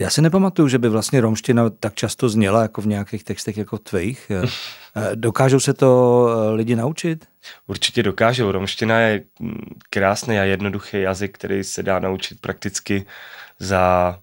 Já 0.00 0.10
si 0.10 0.22
nepamatuju, 0.22 0.68
že 0.68 0.78
by 0.78 0.88
vlastně 0.88 1.20
romština 1.20 1.70
tak 1.70 1.94
často 1.94 2.28
zněla 2.28 2.62
jako 2.62 2.80
v 2.80 2.86
nějakých 2.86 3.24
textech 3.24 3.56
jako 3.56 3.78
tvých. 3.78 4.32
Eh, 4.98 5.16
dokážou 5.16 5.60
se 5.60 5.74
to 5.74 6.28
lidi 6.54 6.76
naučit? 6.76 7.26
Určitě 7.66 8.02
dokážou. 8.02 8.52
Romština 8.52 9.00
je 9.00 9.22
mm, 9.40 9.58
krásný 9.90 10.38
a 10.38 10.44
jednoduchý 10.44 11.00
jazyk, 11.00 11.34
který 11.34 11.64
se 11.64 11.82
dá 11.82 11.98
naučit 11.98 12.40
prakticky 12.40 13.06
za 13.58 14.18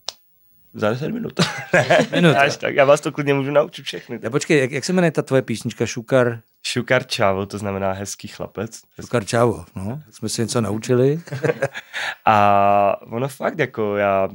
za 0.73 0.89
10 0.89 1.09
minut. 1.09 1.39
ne, 1.73 2.07
minut. 2.11 2.35
Až 2.37 2.57
tak, 2.57 2.75
já 2.75 2.85
vás 2.85 3.01
to 3.01 3.11
klidně 3.11 3.33
můžu 3.33 3.51
naučit 3.51 3.83
všechny. 3.85 4.19
Já 4.21 4.29
počkej, 4.29 4.59
jak, 4.59 4.71
jak 4.71 4.85
se 4.85 4.93
jmenuje 4.93 5.11
ta 5.11 5.21
tvoje 5.21 5.41
písnička 5.41 5.85
Šukar? 5.85 6.39
Šukar 6.67 7.03
Čávo, 7.07 7.45
to 7.45 7.57
znamená 7.57 7.91
hezký 7.91 8.27
chlapec. 8.27 8.81
Šukar 9.01 9.25
Čávo, 9.25 9.65
no, 9.75 10.01
jsme 10.09 10.29
si 10.29 10.41
něco 10.41 10.61
naučili. 10.61 11.19
a 12.25 12.97
ono 13.01 13.27
fakt, 13.27 13.59
jako 13.59 13.97
já, 13.97 14.29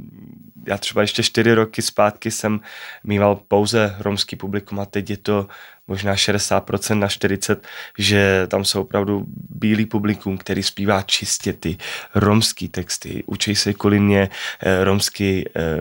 já 0.66 0.78
třeba 0.78 1.02
ještě 1.02 1.22
čtyři 1.22 1.54
roky 1.54 1.82
zpátky 1.82 2.30
jsem 2.30 2.60
mýval 3.04 3.36
pouze 3.48 3.96
romský 3.98 4.36
publikum 4.36 4.80
a 4.80 4.84
teď 4.84 5.10
je 5.10 5.16
to 5.16 5.48
možná 5.88 6.14
60% 6.14 6.98
na 6.98 7.08
40, 7.08 7.66
že 7.98 8.46
tam 8.46 8.64
jsou 8.64 8.80
opravdu 8.80 9.24
bílý 9.50 9.86
publikum, 9.86 10.38
který 10.38 10.62
zpívá 10.62 11.02
čistě 11.02 11.52
ty 11.52 11.76
romský 12.14 12.68
texty, 12.68 13.22
učí 13.26 13.54
se 13.54 13.74
kvůli 13.74 14.00
mě 14.00 14.28
eh, 14.60 14.84
romský, 14.84 15.44
eh, 15.56 15.78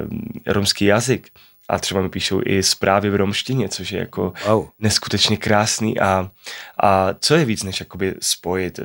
romský 0.53 0.85
jazyk 0.85 1.29
a 1.69 1.79
třeba 1.79 2.01
mi 2.01 2.09
píšou 2.09 2.41
i 2.45 2.63
zprávy 2.63 3.09
v 3.09 3.15
romštině, 3.15 3.69
což 3.69 3.91
je 3.91 3.99
jako 3.99 4.33
wow. 4.47 4.67
neskutečně 4.79 5.37
krásný 5.37 5.99
a, 5.99 6.31
a 6.83 7.13
co 7.19 7.35
je 7.35 7.45
víc, 7.45 7.63
než 7.63 7.79
jakoby 7.79 8.15
spojit 8.21 8.79
eh, 8.79 8.83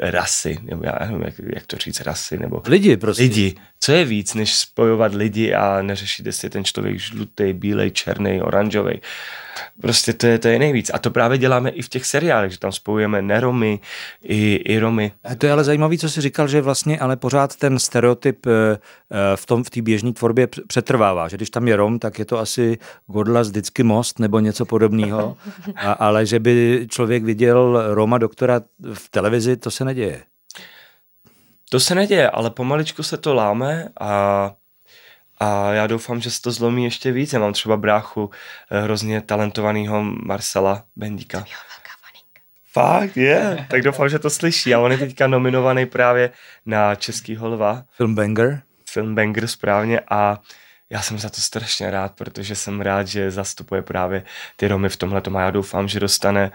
rasy, 0.00 0.58
nebo 0.62 0.84
já 0.84 0.98
nevím, 1.00 1.22
jak, 1.22 1.34
jak 1.54 1.66
to 1.66 1.76
říct, 1.76 2.00
rasy, 2.00 2.38
nebo... 2.38 2.62
Lidi, 2.66 2.96
prostě. 2.96 3.22
Lidi. 3.22 3.54
Co 3.80 3.92
je 3.92 4.04
víc, 4.04 4.34
než 4.34 4.54
spojovat 4.54 5.14
lidi 5.14 5.54
a 5.54 5.82
neřešit, 5.82 6.26
jestli 6.26 6.46
je 6.46 6.50
ten 6.50 6.64
člověk 6.64 6.98
žlutý, 6.98 7.52
bílej, 7.52 7.90
černý, 7.90 8.42
oranžový. 8.42 9.00
Prostě 9.80 10.12
to 10.12 10.26
je, 10.26 10.38
to 10.38 10.48
je 10.48 10.58
nejvíc. 10.58 10.90
A 10.94 10.98
to 10.98 11.10
právě 11.10 11.38
děláme 11.38 11.70
i 11.70 11.82
v 11.82 11.88
těch 11.88 12.06
seriálech, 12.06 12.52
že 12.52 12.58
tam 12.58 12.72
spojujeme 12.72 13.22
neromy 13.22 13.80
i, 14.22 14.54
i 14.54 14.78
romy. 14.78 15.12
A 15.24 15.34
to 15.34 15.46
je 15.46 15.52
ale 15.52 15.64
zajímavé, 15.64 15.98
co 15.98 16.10
jsi 16.10 16.20
říkal, 16.20 16.48
že 16.48 16.60
vlastně 16.60 16.98
ale 16.98 17.16
pořád 17.16 17.56
ten 17.56 17.78
stereotyp 17.78 18.46
eh, 18.46 18.50
eh, 19.10 19.36
v 19.36 19.46
tom 19.46 19.64
v 19.64 19.70
té 19.70 19.82
běžné 19.82 20.12
tvorbě 20.12 20.48
přetrvává, 20.66 21.28
že 21.28 21.36
když 21.36 21.50
tam 21.50 21.68
je 21.68 21.76
rom, 21.76 21.98
tak 21.98 22.18
je 22.18 22.24
to 22.24 22.38
asi 22.38 22.78
Godlas 23.06 23.48
vždycky 23.48 23.82
most 23.82 24.18
nebo 24.18 24.40
něco 24.40 24.64
podobného, 24.64 25.36
ale 25.98 26.26
že 26.26 26.38
by 26.38 26.86
člověk 26.90 27.24
viděl 27.24 27.82
Roma 27.94 28.18
doktora 28.18 28.60
v 28.94 29.08
televizi, 29.08 29.56
to 29.56 29.70
se 29.70 29.84
neděje. 29.84 30.22
To 31.70 31.80
se 31.80 31.94
neděje, 31.94 32.30
ale 32.30 32.50
pomaličku 32.50 33.02
se 33.02 33.16
to 33.16 33.34
láme 33.34 33.88
a 34.00 34.52
a 35.38 35.72
já 35.72 35.86
doufám, 35.86 36.20
že 36.20 36.30
se 36.30 36.42
to 36.42 36.50
zlomí 36.50 36.84
ještě 36.84 37.12
víc. 37.12 37.32
Já 37.32 37.38
mám 37.38 37.52
třeba 37.52 37.76
bráchu 37.76 38.30
eh, 38.70 38.80
hrozně 38.80 39.20
talentovaného 39.20 40.02
Marcela 40.02 40.84
Bendíka. 40.96 41.44
Fakt, 42.72 43.16
je. 43.16 43.24
Yeah. 43.24 43.68
Tak 43.68 43.82
doufám, 43.82 44.08
že 44.08 44.18
to 44.18 44.30
slyší. 44.30 44.74
A 44.74 44.80
on 44.80 44.92
je 44.92 44.98
teďka 44.98 45.26
nominovaný 45.26 45.86
právě 45.86 46.30
na 46.66 46.94
Český 46.94 47.36
holva. 47.36 47.84
Film 47.90 48.14
Banger. 48.14 48.62
Film 48.90 49.14
Banger, 49.14 49.46
správně. 49.46 50.00
A 50.10 50.38
já 50.90 51.02
jsem 51.02 51.18
za 51.18 51.28
to 51.28 51.40
strašně 51.40 51.90
rád, 51.90 52.12
protože 52.12 52.54
jsem 52.54 52.80
rád, 52.80 53.06
že 53.06 53.30
zastupuje 53.30 53.82
právě 53.82 54.22
ty 54.56 54.68
Romy 54.68 54.88
v 54.88 54.96
tomhle 54.96 55.22
a 55.34 55.40
já 55.40 55.50
doufám, 55.50 55.88
že 55.88 56.00
dostane 56.00 56.44
e, 56.44 56.52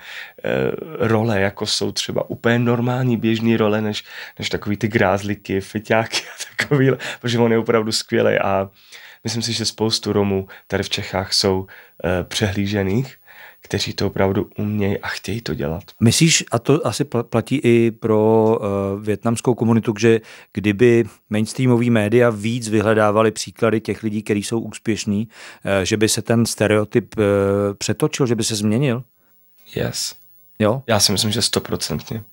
role, 1.07 1.41
jako 1.41 1.65
jsou 1.65 1.91
třeba 1.91 2.29
úplně 2.29 2.59
normální 2.59 3.17
běžný 3.17 3.57
role, 3.57 3.81
než, 3.81 4.03
než 4.39 4.49
takový 4.49 4.77
ty 4.77 4.87
grázliky, 4.87 5.61
fiťáky 5.61 6.17
a 6.17 6.43
takový, 6.57 6.91
protože 7.21 7.39
on 7.39 7.51
je 7.51 7.57
opravdu 7.57 7.91
skvělý 7.91 8.39
a 8.39 8.69
myslím 9.23 9.43
si, 9.43 9.53
že 9.53 9.65
spoustu 9.65 10.13
Romů 10.13 10.47
tady 10.67 10.83
v 10.83 10.89
Čechách 10.89 11.33
jsou 11.33 11.67
e, 12.03 12.23
přehlížených 12.23 13.20
kteří 13.61 13.93
to 13.93 14.07
opravdu 14.07 14.49
umějí 14.57 14.97
a 14.97 15.07
chtějí 15.07 15.41
to 15.41 15.53
dělat. 15.53 15.83
Myslíš, 15.99 16.43
a 16.51 16.59
to 16.59 16.87
asi 16.87 17.03
platí 17.05 17.55
i 17.55 17.91
pro 17.91 18.57
uh, 18.59 19.03
větnamskou 19.03 19.55
komunitu, 19.55 19.93
že 19.99 20.21
kdyby 20.53 21.03
mainstreamový 21.29 21.89
média 21.89 22.29
víc 22.29 22.69
vyhledávali 22.69 23.31
příklady 23.31 23.81
těch 23.81 24.03
lidí, 24.03 24.23
kteří 24.23 24.43
jsou 24.43 24.59
úspěšní, 24.59 25.27
uh, 25.27 25.71
že 25.83 25.97
by 25.97 26.09
se 26.09 26.21
ten 26.21 26.45
stereotyp 26.45 27.15
uh, 27.17 27.23
přetočil, 27.77 28.27
že 28.27 28.35
by 28.35 28.43
se 28.43 28.55
změnil? 28.55 29.03
Yes. 29.75 30.15
Jo? 30.59 30.83
Já 30.87 30.99
si 30.99 31.11
myslím, 31.11 31.31
že 31.31 31.41
stoprocentně. 31.41 32.23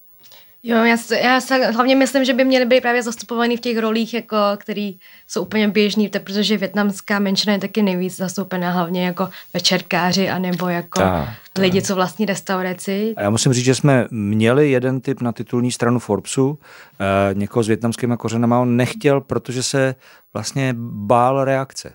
Jo, 0.62 0.76
já, 0.76 0.96
já 1.22 1.40
se 1.40 1.66
hlavně 1.66 1.96
myslím, 1.96 2.24
že 2.24 2.34
by 2.34 2.44
měly 2.44 2.66
být 2.66 2.80
právě 2.80 3.02
zastupovaný 3.02 3.56
v 3.56 3.60
těch 3.60 3.78
rolích, 3.78 4.14
jako, 4.14 4.36
který 4.56 4.98
jsou 5.28 5.42
úplně 5.42 5.68
běžný, 5.68 6.08
protože 6.08 6.56
větnamská 6.56 7.18
menšina 7.18 7.52
je 7.52 7.58
taky 7.58 7.82
nejvíc 7.82 8.16
zastoupená 8.16 8.70
hlavně 8.70 9.06
jako 9.06 9.28
večerkáři 9.54 10.28
anebo 10.28 10.68
jako 10.68 10.98
ta, 10.98 11.28
ta. 11.52 11.62
lidi, 11.62 11.82
co 11.82 11.94
vlastní 11.94 12.26
restauraci. 12.26 13.14
A 13.16 13.22
já 13.22 13.30
musím 13.30 13.52
říct, 13.52 13.64
že 13.64 13.74
jsme 13.74 14.06
měli 14.10 14.70
jeden 14.70 15.00
typ 15.00 15.20
na 15.20 15.32
titulní 15.32 15.72
stranu 15.72 15.98
Forbesu, 15.98 16.58
eh, 17.00 17.34
někoho 17.34 17.62
s 17.62 17.68
větnamskými 17.68 18.16
kořenama, 18.16 18.60
on 18.60 18.76
nechtěl, 18.76 19.20
protože 19.20 19.62
se 19.62 19.94
vlastně 20.34 20.74
bál 20.78 21.44
reakce. 21.44 21.92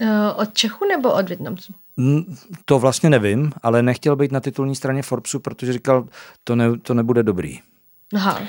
Eh, 0.00 0.32
od 0.32 0.54
Čechu 0.54 0.84
nebo 0.88 1.12
od 1.12 1.28
Větnamců? 1.28 1.74
To 2.64 2.78
vlastně 2.78 3.10
nevím, 3.10 3.52
ale 3.62 3.82
nechtěl 3.82 4.16
být 4.16 4.32
na 4.32 4.40
titulní 4.40 4.76
straně 4.76 5.02
Forbesu, 5.02 5.40
protože 5.40 5.72
říkal, 5.72 6.08
to, 6.44 6.56
ne, 6.56 6.78
to 6.78 6.94
nebude 6.94 7.22
dobrý. 7.22 7.58
Aha. 8.14 8.42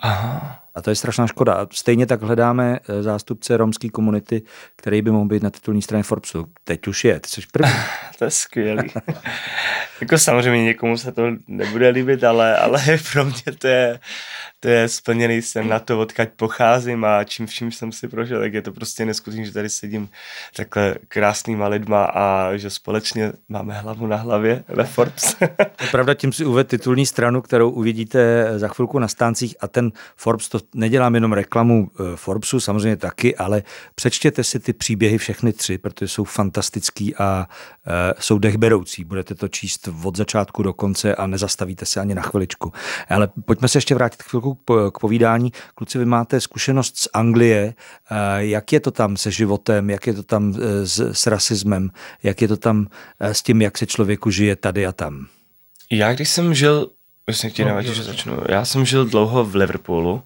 Aha. 0.00 0.59
A 0.74 0.82
to 0.82 0.90
je 0.90 0.96
strašná 0.96 1.26
škoda. 1.26 1.54
A 1.54 1.66
stejně 1.72 2.06
tak 2.06 2.22
hledáme 2.22 2.78
eh, 2.88 3.02
zástupce 3.02 3.56
romské 3.56 3.88
komunity, 3.88 4.42
který 4.76 5.02
by 5.02 5.10
mohl 5.10 5.26
být 5.26 5.42
na 5.42 5.50
titulní 5.50 5.82
straně 5.82 6.02
Forbesu. 6.02 6.46
Teď 6.64 6.86
už 6.86 7.04
je, 7.04 7.20
ty 7.20 7.28
jsi 7.28 7.40
první. 7.52 7.72
to 8.18 8.24
je 8.24 8.30
skvělý. 8.30 8.92
jako 10.00 10.18
samozřejmě 10.18 10.64
někomu 10.64 10.96
se 10.96 11.12
to 11.12 11.22
nebude 11.48 11.88
líbit, 11.88 12.24
ale, 12.24 12.56
ale 12.56 12.82
pro 13.12 13.24
mě 13.24 13.58
to 13.58 13.66
je, 13.66 14.00
to 14.60 14.68
je 14.68 14.88
splněný 14.88 15.42
sen 15.42 15.68
na 15.68 15.78
to, 15.78 16.00
odkud 16.00 16.28
pocházím 16.36 17.04
a 17.04 17.24
čím 17.24 17.46
vším 17.46 17.72
jsem 17.72 17.92
si 17.92 18.08
prožil, 18.08 18.40
tak 18.40 18.54
je 18.54 18.62
to 18.62 18.72
prostě 18.72 19.04
neskutečné, 19.04 19.44
že 19.44 19.52
tady 19.52 19.68
sedím 19.68 20.08
takhle 20.56 20.94
krásnýma 21.08 21.68
lidma 21.68 22.04
a 22.04 22.56
že 22.56 22.70
společně 22.70 23.32
máme 23.48 23.74
hlavu 23.74 24.06
na 24.06 24.16
hlavě 24.16 24.64
ve 24.68 24.84
Forbes. 24.84 25.36
pravda, 25.90 26.14
tím 26.14 26.32
si 26.32 26.44
uved 26.44 26.68
titulní 26.68 27.06
stranu, 27.06 27.42
kterou 27.42 27.70
uvidíte 27.70 28.48
za 28.58 28.68
chvilku 28.68 28.98
na 28.98 29.08
stáncích 29.08 29.54
a 29.60 29.68
ten 29.68 29.92
Forbes 30.16 30.48
to 30.48 30.59
nedělám 30.74 31.14
jenom 31.14 31.32
reklamu 31.32 31.90
eh, 31.94 32.16
Forbesu, 32.16 32.60
samozřejmě 32.60 32.96
taky, 32.96 33.36
ale 33.36 33.62
přečtěte 33.94 34.44
si 34.44 34.60
ty 34.60 34.72
příběhy 34.72 35.18
všechny 35.18 35.52
tři, 35.52 35.78
protože 35.78 36.08
jsou 36.08 36.24
fantastický 36.24 37.16
a 37.16 37.48
uh, 37.86 37.92
jsou 38.18 38.38
dechberoucí. 38.38 39.04
Budete 39.04 39.34
to 39.34 39.48
číst 39.48 39.88
od 40.04 40.16
začátku 40.16 40.62
do 40.62 40.72
konce 40.72 41.14
a 41.14 41.26
nezastavíte 41.26 41.86
se 41.86 42.00
ani 42.00 42.14
na 42.14 42.22
chviličku. 42.22 42.72
Ale 43.08 43.28
pojďme 43.44 43.68
se 43.68 43.78
ještě 43.78 43.94
vrátit 43.94 44.22
chvilku 44.22 44.58
k 44.92 44.98
povídání. 45.00 45.52
Kluci, 45.74 45.98
vy 45.98 46.04
máte 46.04 46.40
zkušenost 46.40 46.98
z 46.98 47.08
Anglie. 47.12 47.74
Uh, 48.10 48.16
jak 48.38 48.72
je 48.72 48.80
to 48.80 48.90
tam 48.90 49.16
se 49.16 49.30
životem, 49.30 49.90
jak 49.90 50.06
je 50.06 50.14
to 50.14 50.22
tam 50.22 50.54
s, 50.82 51.00
s 51.12 51.26
rasismem, 51.26 51.90
jak 52.22 52.42
je 52.42 52.48
to 52.48 52.56
tam 52.56 52.86
s 53.20 53.42
tím, 53.42 53.62
jak 53.62 53.78
se 53.78 53.86
člověku 53.86 54.30
žije 54.30 54.56
tady 54.56 54.86
a 54.86 54.92
tam? 54.92 55.26
Já 55.90 56.14
když 56.14 56.28
jsem 56.28 56.54
žil 56.54 56.90
Vlastně 57.30 57.50
ti 57.50 57.64
nevadí, 57.64 57.94
že 57.94 58.02
začnu. 58.02 58.36
Já 58.48 58.64
jsem 58.64 58.84
žil 58.84 59.04
dlouho 59.04 59.44
v 59.44 59.54
Liverpoolu 59.54 60.22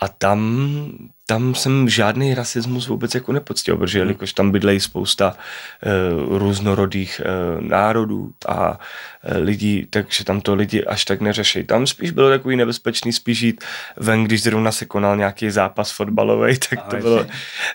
a 0.00 0.08
tam 0.08 0.68
tam 1.32 1.54
jsem 1.54 1.88
žádný 1.88 2.34
rasismus 2.34 2.88
vůbec 2.88 3.14
jako 3.14 3.32
nepoctil, 3.32 3.76
protože 3.76 3.98
hmm. 3.98 4.08
jelikož 4.08 4.32
tam 4.32 4.50
bydlejí 4.50 4.80
spousta 4.80 5.36
uh, 6.26 6.38
různorodých 6.38 7.20
uh, 7.24 7.68
národů 7.68 8.32
a 8.48 8.70
uh, 8.70 8.76
lidí, 9.36 9.86
takže 9.90 10.24
tam 10.24 10.40
to 10.40 10.54
lidi 10.54 10.84
až 10.84 11.04
tak 11.04 11.20
neřeší. 11.20 11.64
Tam 11.64 11.86
spíš 11.86 12.10
bylo 12.10 12.28
takový 12.30 12.56
nebezpečný 12.56 13.12
spíš 13.12 13.40
jít 13.40 13.64
ven, 13.96 14.24
když 14.24 14.42
zrovna 14.42 14.72
se 14.72 14.84
konal 14.84 15.16
nějaký 15.16 15.50
zápas 15.50 15.92
fotbalový, 15.92 16.58
tak 16.68 16.82
to 16.82 16.96
bylo, 16.96 17.26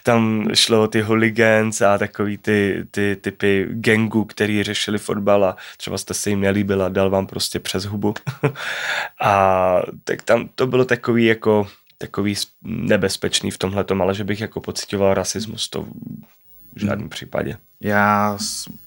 tam 0.04 0.50
šlo 0.54 0.84
o 0.84 0.88
ty 0.88 1.02
hooligans 1.02 1.82
a 1.82 1.98
takový 1.98 2.38
ty, 2.38 2.86
ty 2.92 3.18
typy 3.22 3.68
gengu, 3.72 4.26
který 4.26 4.64
řešili 4.64 4.98
fotbal 4.98 5.46
a 5.46 5.58
třeba 5.78 5.98
jste 5.98 6.14
se 6.14 6.30
jim 6.30 6.42
nelíbila, 6.42 6.90
dal 6.90 7.10
vám 7.10 7.28
prostě 7.28 7.60
přes 7.60 7.86
hubu. 7.86 8.14
a 9.22 9.82
tak 10.04 10.24
tam 10.24 10.50
to 10.56 10.68
bylo 10.68 10.86
takový 10.86 11.26
jako 11.26 11.68
takový 11.98 12.36
nebezpečný 12.62 13.52
v 13.52 13.58
tomhle, 13.58 13.86
ale 14.00 14.16
že 14.16 14.24
bych 14.24 14.42
jako 14.42 14.62
pocitoval 14.62 15.14
rasismus, 15.14 15.70
to 15.70 15.86
v 16.76 16.80
žádném 16.80 17.00
hmm. 17.00 17.10
případě. 17.10 17.58
Já 17.82 18.38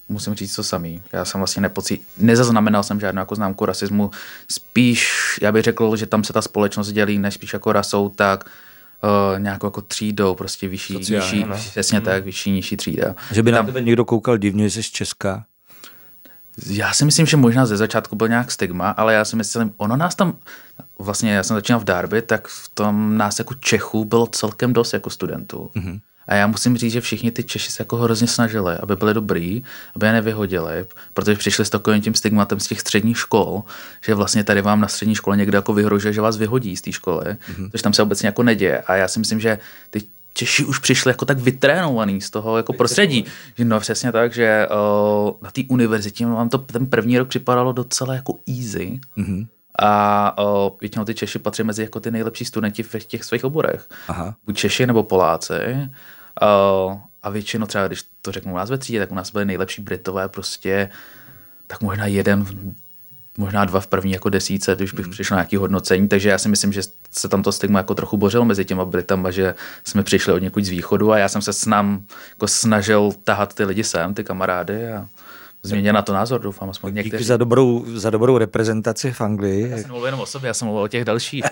musím 0.08 0.34
říct 0.34 0.54
to 0.54 0.62
samý. 0.62 1.02
Já 1.12 1.24
jsem 1.24 1.40
vlastně 1.40 1.62
nepocí, 1.62 2.00
nezaznamenal 2.18 2.82
jsem 2.82 3.00
žádnou 3.00 3.20
jako 3.20 3.34
známku 3.34 3.66
rasismu. 3.66 4.10
Spíš, 4.48 5.10
já 5.42 5.52
bych 5.52 5.62
řekl, 5.62 5.96
že 5.96 6.06
tam 6.06 6.24
se 6.24 6.32
ta 6.32 6.42
společnost 6.42 6.92
dělí 6.92 7.18
než 7.18 7.34
spíš 7.34 7.52
jako 7.52 7.72
rasou, 7.72 8.08
tak 8.08 8.44
uh, 8.44 9.40
nějakou 9.40 9.66
jako 9.66 9.82
třídou, 9.82 10.34
prostě 10.34 10.68
vyšší, 10.68 10.94
Sociálně, 10.94 11.36
nižší, 11.36 11.44
no. 11.44 11.56
přesně 11.56 11.98
hmm. 11.98 12.04
tak, 12.04 12.24
vyšší, 12.24 12.50
nižší 12.50 12.76
třída. 12.76 13.14
Že 13.32 13.42
by 13.42 13.50
tam, 13.50 13.66
na 13.66 13.72
tebe 13.72 13.80
někdo 13.80 14.04
koukal 14.04 14.38
divně, 14.38 14.68
že 14.68 14.70
jsi 14.70 14.82
z 14.82 14.90
Česka? 14.90 15.44
Já 16.66 16.92
si 16.92 17.04
myslím, 17.04 17.26
že 17.26 17.36
možná 17.36 17.66
ze 17.66 17.76
začátku 17.76 18.16
byl 18.16 18.28
nějak 18.28 18.50
stigma, 18.50 18.90
ale 18.90 19.14
já 19.14 19.24
si 19.24 19.36
myslím, 19.36 19.72
ono 19.76 19.96
nás 19.96 20.14
tam, 20.14 20.36
vlastně 20.98 21.32
já 21.32 21.42
jsem 21.42 21.56
začínal 21.56 21.80
v 21.80 21.84
Darby, 21.84 22.22
tak 22.22 22.48
v 22.48 22.68
tom 22.74 23.16
nás 23.16 23.38
jako 23.38 23.54
Čechů 23.54 24.04
bylo 24.04 24.26
celkem 24.26 24.72
dost 24.72 24.92
jako 24.92 25.10
studentů. 25.10 25.70
Mm-hmm. 25.74 26.00
A 26.28 26.34
já 26.34 26.46
musím 26.46 26.76
říct, 26.76 26.92
že 26.92 27.00
všichni 27.00 27.30
ty 27.30 27.44
Češi 27.44 27.70
se 27.70 27.82
jako 27.82 27.96
hrozně 27.96 28.26
snažili, 28.26 28.76
aby 28.76 28.96
byli 28.96 29.14
dobrý, 29.14 29.62
aby 29.96 30.06
je 30.06 30.12
nevyhodili, 30.12 30.86
protože 31.14 31.36
přišli 31.36 31.64
s 31.64 31.70
takovým 31.70 32.02
tím 32.02 32.14
stigmatem 32.14 32.60
z 32.60 32.66
těch 32.66 32.80
středních 32.80 33.18
škol, 33.18 33.62
že 34.04 34.14
vlastně 34.14 34.44
tady 34.44 34.62
vám 34.62 34.80
na 34.80 34.88
střední 34.88 35.14
škole 35.14 35.36
někdo 35.36 35.58
jako 35.58 35.72
vyhrožuje, 35.74 36.12
že 36.12 36.20
vás 36.20 36.36
vyhodí 36.36 36.76
z 36.76 36.82
té 36.82 36.92
školy, 36.92 37.24
mm-hmm. 37.24 37.70
což 37.70 37.82
tam 37.82 37.92
se 37.92 38.02
obecně 38.02 38.26
jako 38.26 38.42
neděje. 38.42 38.78
A 38.78 38.94
já 38.94 39.08
si 39.08 39.18
myslím, 39.18 39.40
že 39.40 39.58
ty 39.90 40.02
Češi 40.34 40.64
už 40.64 40.78
přišli 40.78 41.10
jako 41.10 41.24
tak 41.24 41.38
vytrénovaný 41.38 42.20
z 42.20 42.30
toho 42.30 42.56
jako 42.56 42.72
prostředí. 42.72 43.24
Že 43.54 43.64
no 43.64 43.80
přesně 43.80 44.12
tak, 44.12 44.34
že 44.34 44.68
uh, 44.70 45.30
na 45.42 45.50
té 45.50 45.62
univerzitě 45.68 46.26
vám 46.26 46.48
to 46.48 46.58
ten 46.58 46.86
první 46.86 47.18
rok 47.18 47.28
připadalo 47.28 47.72
docela 47.72 48.14
jako 48.14 48.38
easy. 48.48 49.00
Mm-hmm. 49.18 49.46
A 49.78 50.44
uh, 50.44 50.70
většinou 50.80 51.04
ty 51.04 51.14
Češi 51.14 51.38
patří 51.38 51.62
mezi 51.62 51.82
jako 51.82 52.00
ty 52.00 52.10
nejlepší 52.10 52.44
studenti 52.44 52.82
v 52.82 53.06
těch 53.06 53.24
svých 53.24 53.44
oborech. 53.44 53.88
Aha. 54.08 54.34
Buď 54.46 54.56
Češi 54.56 54.86
nebo 54.86 55.02
Poláci. 55.02 55.88
Uh, 56.42 56.96
a 57.22 57.30
většinou 57.30 57.66
třeba, 57.66 57.86
když 57.86 58.04
to 58.22 58.32
řeknu 58.32 58.52
u 58.52 58.56
nás 58.56 58.70
ve 58.70 58.78
třídě, 58.78 58.98
tak 58.98 59.12
u 59.12 59.14
nás 59.14 59.30
byly 59.30 59.44
nejlepší 59.44 59.82
Britové 59.82 60.28
prostě 60.28 60.90
tak 61.66 61.80
možná 61.80 62.06
jeden 62.06 62.46
možná 63.38 63.64
dva 63.64 63.80
v 63.80 63.86
první 63.86 64.12
jako 64.12 64.28
desíce, 64.28 64.76
když 64.76 64.92
bych 64.92 65.06
mm. 65.06 65.12
přišel 65.12 65.34
na 65.34 65.42
nějaký 65.42 65.56
hodnocení, 65.56 66.08
takže 66.08 66.28
já 66.28 66.38
si 66.38 66.48
myslím, 66.48 66.72
že 66.72 66.82
se 67.10 67.28
tam 67.28 67.42
to 67.42 67.52
stigma 67.52 67.78
jako 67.78 67.94
trochu 67.94 68.16
bořilo 68.16 68.44
mezi 68.44 68.64
těma 68.64 68.84
Britama, 68.84 69.30
že 69.30 69.54
jsme 69.84 70.02
přišli 70.02 70.32
od 70.32 70.38
někud 70.38 70.64
z 70.64 70.68
východu 70.68 71.12
a 71.12 71.18
já 71.18 71.28
jsem 71.28 71.42
se 71.42 71.52
s 71.52 71.66
nám 71.66 72.04
jako 72.30 72.48
snažil 72.48 73.12
tahat 73.24 73.54
ty 73.54 73.64
lidi 73.64 73.84
sem, 73.84 74.14
ty 74.14 74.24
kamarády 74.24 74.92
a 74.92 75.08
změnit 75.62 75.92
na 75.92 76.02
to 76.02 76.12
názor, 76.12 76.40
doufám. 76.40 76.70
Aspoň 76.70 76.94
někteří. 76.94 77.16
Díky 77.16 77.24
za 77.24 77.36
dobrou, 77.36 77.84
za 77.94 78.10
dobrou 78.10 78.38
reprezentaci 78.38 79.12
v 79.12 79.20
Anglii. 79.20 79.70
Já 79.70 79.76
jsem 79.76 79.90
mluvil 79.90 80.06
jenom 80.06 80.20
o 80.20 80.26
sobě, 80.26 80.48
já 80.48 80.54
jsem 80.54 80.66
mluvil 80.66 80.84
o 80.84 80.88
těch 80.88 81.04
dalších. 81.04 81.44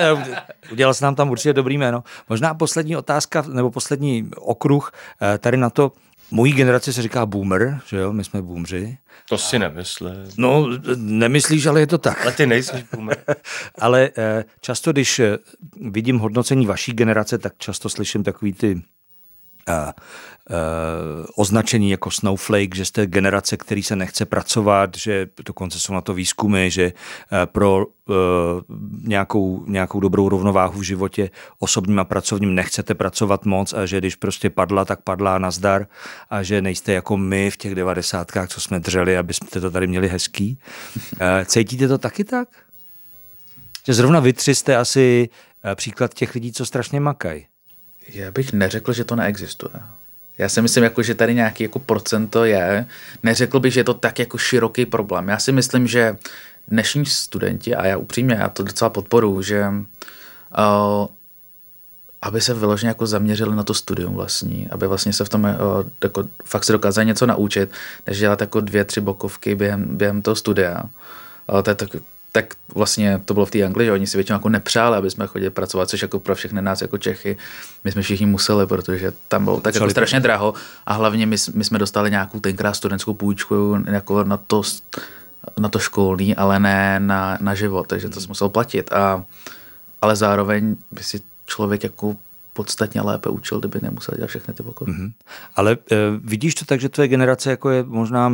Udělal 0.72 0.94
jsi 0.94 1.04
nám 1.04 1.14
tam 1.14 1.30
určitě 1.30 1.52
dobrý 1.52 1.78
jméno. 1.78 2.04
Možná 2.28 2.54
poslední 2.54 2.96
otázka, 2.96 3.44
nebo 3.48 3.70
poslední 3.70 4.30
okruh 4.36 4.92
eh, 5.22 5.38
tady 5.38 5.56
na 5.56 5.70
to, 5.70 5.92
Mojí 6.30 6.52
generace 6.52 6.92
se 6.92 7.02
říká 7.02 7.26
boomer, 7.26 7.80
že 7.86 7.96
jo, 7.96 8.12
my 8.12 8.24
jsme 8.24 8.42
boomři. 8.42 8.98
To 9.28 9.38
si 9.38 9.58
nemyslím. 9.58 10.30
No, 10.38 10.68
nemyslíš, 10.96 11.66
ale 11.66 11.80
je 11.80 11.86
to 11.86 11.98
tak. 11.98 12.22
Ale 12.22 12.32
ty 12.32 12.46
nejsi 12.46 12.84
boomer. 12.92 13.16
ale 13.78 14.10
eh, 14.18 14.44
často, 14.60 14.92
když 14.92 15.18
eh, 15.18 15.38
vidím 15.80 16.18
hodnocení 16.18 16.66
vaší 16.66 16.92
generace, 16.92 17.38
tak 17.38 17.52
často 17.58 17.88
slyším 17.88 18.22
takový 18.22 18.52
ty 18.52 18.82
označení 21.36 21.90
jako 21.90 22.10
snowflake, 22.10 22.74
že 22.74 22.84
jste 22.84 23.06
generace, 23.06 23.56
který 23.56 23.82
se 23.82 23.96
nechce 23.96 24.24
pracovat, 24.24 24.96
že 24.96 25.28
dokonce 25.44 25.80
jsou 25.80 25.92
na 25.92 26.00
to 26.00 26.14
výzkumy, 26.14 26.70
že 26.70 26.92
pro 27.44 27.86
nějakou, 29.02 29.64
nějakou 29.66 30.00
dobrou 30.00 30.28
rovnováhu 30.28 30.80
v 30.80 30.82
životě 30.82 31.30
osobním 31.58 31.98
a 31.98 32.04
pracovním 32.04 32.54
nechcete 32.54 32.94
pracovat 32.94 33.44
moc 33.44 33.72
a 33.72 33.86
že 33.86 33.98
když 33.98 34.16
prostě 34.16 34.50
padla, 34.50 34.84
tak 34.84 35.00
padla 35.00 35.38
nazdar 35.38 35.86
a 36.30 36.42
že 36.42 36.62
nejste 36.62 36.92
jako 36.92 37.16
my 37.16 37.50
v 37.50 37.56
těch 37.56 37.74
devadesátkách, 37.74 38.48
co 38.48 38.60
jsme 38.60 38.80
dřeli, 38.80 39.18
aby 39.18 39.34
jsme 39.34 39.48
to 39.60 39.70
tady 39.70 39.86
měli 39.86 40.08
hezký. 40.08 40.58
Cítíte 41.44 41.88
to 41.88 41.98
taky 41.98 42.24
tak? 42.24 42.48
Že 43.86 43.94
zrovna 43.94 44.20
vy 44.20 44.32
tři 44.32 44.54
jste 44.54 44.76
asi 44.76 45.28
příklad 45.74 46.14
těch 46.14 46.34
lidí, 46.34 46.52
co 46.52 46.66
strašně 46.66 47.00
makají. 47.00 47.46
Já 48.08 48.30
bych 48.30 48.52
neřekl, 48.52 48.92
že 48.92 49.04
to 49.04 49.16
neexistuje. 49.16 49.72
Já 50.38 50.48
si 50.48 50.62
myslím, 50.62 50.84
jako, 50.84 51.02
že 51.02 51.14
tady 51.14 51.34
nějaký 51.34 51.62
jako 51.62 51.78
procento 51.78 52.44
je. 52.44 52.86
Neřekl 53.22 53.60
bych, 53.60 53.72
že 53.72 53.80
je 53.80 53.84
to 53.84 53.94
tak 53.94 54.18
jako 54.18 54.38
široký 54.38 54.86
problém. 54.86 55.28
Já 55.28 55.38
si 55.38 55.52
myslím, 55.52 55.86
že 55.86 56.16
dnešní 56.68 57.06
studenti, 57.06 57.74
a 57.74 57.86
já 57.86 57.96
upřímně, 57.96 58.34
já 58.34 58.48
to 58.48 58.62
docela 58.62 58.90
podporu, 58.90 59.42
že 59.42 59.68
uh, 59.68 61.06
aby 62.22 62.40
se 62.40 62.54
vyloženě 62.54 62.88
jako 62.88 63.06
zaměřili 63.06 63.56
na 63.56 63.62
to 63.62 63.74
studium 63.74 64.14
vlastní, 64.14 64.68
aby 64.70 64.86
vlastně 64.86 65.12
se 65.12 65.24
v 65.24 65.28
tom 65.28 65.44
uh, 65.44 65.50
jako, 66.02 66.24
fakt 66.44 66.64
se 66.64 66.72
dokázali 66.72 67.06
něco 67.06 67.26
naučit, 67.26 67.70
než 68.06 68.18
dělat 68.18 68.40
jako 68.40 68.60
dvě, 68.60 68.84
tři 68.84 69.00
bokovky 69.00 69.54
během, 69.54 69.96
během 69.96 70.22
toho 70.22 70.34
studia. 70.34 70.82
Uh, 71.52 71.62
to 71.62 71.70
je 71.70 71.74
tak, 71.74 71.88
tak 72.34 72.54
vlastně 72.74 73.20
to 73.24 73.34
bylo 73.34 73.46
v 73.46 73.50
té 73.50 73.62
Anglii, 73.62 73.86
že 73.86 73.92
oni 73.92 74.06
si 74.06 74.16
většinou 74.16 74.36
jako 74.36 74.48
nepřáli, 74.48 74.96
aby 74.96 75.10
jsme 75.10 75.26
chodili 75.26 75.50
pracovat, 75.50 75.88
což 75.88 76.02
jako 76.02 76.20
pro 76.20 76.34
všechny 76.34 76.62
nás 76.62 76.82
jako 76.82 76.98
Čechy, 76.98 77.36
my 77.84 77.92
jsme 77.92 78.02
všichni 78.02 78.26
museli, 78.26 78.66
protože 78.66 79.12
tam 79.28 79.44
bylo 79.44 79.60
tak 79.60 79.74
jako 79.74 79.90
strašně 79.90 80.20
draho 80.20 80.54
a 80.86 80.92
hlavně 80.92 81.26
my, 81.26 81.36
my 81.54 81.64
jsme 81.64 81.78
dostali 81.78 82.10
nějakou 82.10 82.40
tenkrát 82.40 82.74
studentskou 82.74 83.14
půjčku 83.14 83.78
jako 83.86 84.24
na 84.24 84.36
to, 84.36 84.62
na 85.58 85.68
to 85.68 85.78
školní, 85.78 86.36
ale 86.36 86.60
ne 86.60 87.00
na, 87.00 87.38
na 87.40 87.54
život, 87.54 87.86
takže 87.86 88.08
to 88.08 88.20
jsem 88.20 88.28
musel 88.28 88.48
platit. 88.48 88.92
A, 88.92 89.24
ale 90.02 90.16
zároveň 90.16 90.76
by 90.92 91.02
si 91.02 91.20
člověk 91.46 91.84
jako 91.84 92.16
podstatně 92.52 93.00
lépe 93.00 93.28
učil, 93.28 93.60
kdyby 93.60 93.78
nemusel 93.82 94.14
dělat 94.16 94.28
všechny 94.28 94.54
ty 94.54 94.62
pokoje. 94.62 94.94
Mm-hmm. 94.94 95.12
Ale 95.56 95.72
e, 95.72 95.96
vidíš 96.24 96.54
to 96.54 96.64
tak, 96.64 96.80
že 96.80 96.88
tvoje 96.88 97.08
generace 97.08 97.50
jako 97.50 97.70
je 97.70 97.82
možná 97.82 98.28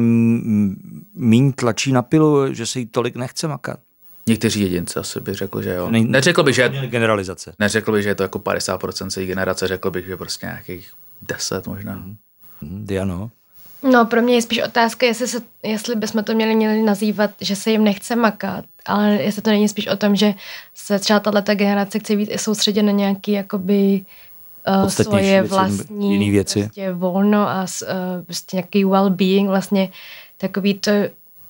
míň 1.15 1.53
tlačí 1.53 1.93
na 1.93 2.03
pilu, 2.03 2.55
že 2.55 2.67
se 2.67 2.79
jí 2.79 2.87
tolik 2.87 3.17
nechce 3.17 3.49
makat? 3.49 3.81
Někteří 4.27 4.61
jedinci 4.61 4.99
asi 4.99 5.21
bych 5.21 5.35
řekl, 5.35 5.63
že 5.63 5.75
jo. 5.75 5.91
Ne, 5.91 6.01
neřekl 6.01 6.43
bych, 6.43 6.55
že... 6.55 6.69
Generalizace. 6.69 7.53
Neřekl 7.59 7.93
bych, 7.93 8.03
že 8.03 8.09
je 8.09 8.15
to 8.15 8.23
jako 8.23 8.39
50% 8.39 9.11
celé 9.11 9.27
generace, 9.27 9.69
řekl 9.69 9.91
bych, 9.91 10.07
že 10.07 10.17
prostě 10.17 10.47
nějakých 10.47 10.91
10 11.23 11.67
možná. 11.67 11.97
Mm. 11.97 12.17
Diano? 12.63 13.31
No, 13.83 14.07
pro 14.07 14.23
mě 14.23 14.35
je 14.35 14.43
spíš 14.43 14.63
otázka, 14.63 15.07
jestli, 15.07 15.29
se, 15.29 15.39
jestli 15.63 15.97
bychom 15.97 16.25
to 16.25 16.35
měli, 16.35 16.55
měli 16.55 16.83
nazývat, 16.83 17.31
že 17.41 17.57
se 17.57 17.71
jim 17.71 17.85
nechce 17.85 18.17
makat, 18.17 18.65
ale 18.87 19.13
jestli 19.13 19.43
to 19.43 19.51
není 19.51 19.69
spíš 19.69 19.87
o 19.87 19.97
tom, 19.97 20.17
že 20.17 20.35
se 20.75 20.99
třeba 20.99 21.21
tato 21.21 21.55
generace 21.55 21.99
chce 21.99 22.17
být 22.17 22.31
i 22.33 22.39
soustředit 22.39 22.83
na 22.83 22.93
nějaký 22.93 23.33
jakoby 23.33 24.05
uh, 24.83 24.89
svoje 24.89 25.23
věci, 25.23 25.49
vlastní 25.49 26.13
jiný 26.13 26.31
věci. 26.31 26.61
Prostě 26.61 26.93
volno 26.93 27.49
a 27.49 27.67
uh, 27.83 28.25
prostě 28.25 28.57
nějaký 28.57 28.85
well-being, 28.85 29.47
vlastně 29.47 29.91
takový 30.37 30.75
to, 30.75 30.91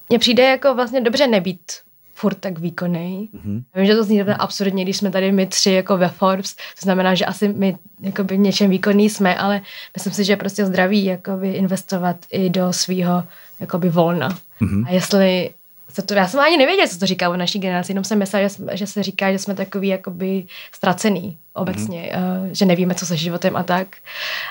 mně 0.09 0.19
přijde 0.19 0.43
jako 0.43 0.75
vlastně 0.75 1.01
dobře 1.01 1.27
nebýt 1.27 1.73
furt 2.21 2.35
tak 2.35 2.59
výkonný. 2.59 3.29
Mm-hmm. 3.35 3.63
vím, 3.75 3.87
že 3.87 3.95
to 3.95 4.05
zní 4.05 4.23
mm-hmm. 4.23 4.37
absurdně, 4.39 4.85
když 4.85 4.97
jsme 4.97 5.11
tady 5.11 5.33
my 5.33 5.47
tři 5.47 5.73
jako 5.73 5.97
ve 5.97 6.09
Forbes, 6.09 6.55
to 6.55 6.83
znamená, 6.83 7.15
že 7.15 7.25
asi 7.25 7.49
my 7.49 7.77
jakoby 8.01 8.37
v 8.37 8.39
něčem 8.41 8.71
výkonný 8.71 9.11
jsme, 9.11 9.37
ale 9.37 9.61
myslím 9.97 10.13
si, 10.13 10.25
že 10.25 10.33
je 10.33 10.37
prostě 10.37 10.67
zdraví 10.67 11.05
jakoby 11.05 11.53
investovat 11.53 12.17
i 12.31 12.51
do 12.51 12.73
svého 12.73 13.25
jakoby 13.61 13.89
volna. 13.89 14.29
Mm-hmm. 14.61 14.85
A 14.89 14.91
jestli 14.91 15.51
se 15.89 16.03
to, 16.03 16.15
já 16.15 16.29
jsem 16.29 16.41
ani 16.41 16.57
nevěděla, 16.57 16.89
co 16.89 16.99
to 16.99 17.07
říká 17.07 17.31
o 17.31 17.37
naší 17.37 17.59
generaci, 17.59 17.93
jenom 17.93 18.05
jsem 18.05 18.19
myslela, 18.19 18.49
že, 18.49 18.55
že 18.73 18.87
se 18.87 19.03
říká, 19.03 19.33
že 19.33 19.39
jsme 19.39 19.55
takový 19.55 19.89
jakoby 19.89 20.47
ztracený 20.73 21.39
obecně, 21.55 22.13
mm-hmm. 22.15 22.43
uh, 22.43 22.49
že 22.53 22.65
nevíme, 22.65 22.95
co 22.95 23.07
se 23.07 23.17
životem 23.17 23.57
a 23.57 23.63
tak, 23.63 23.97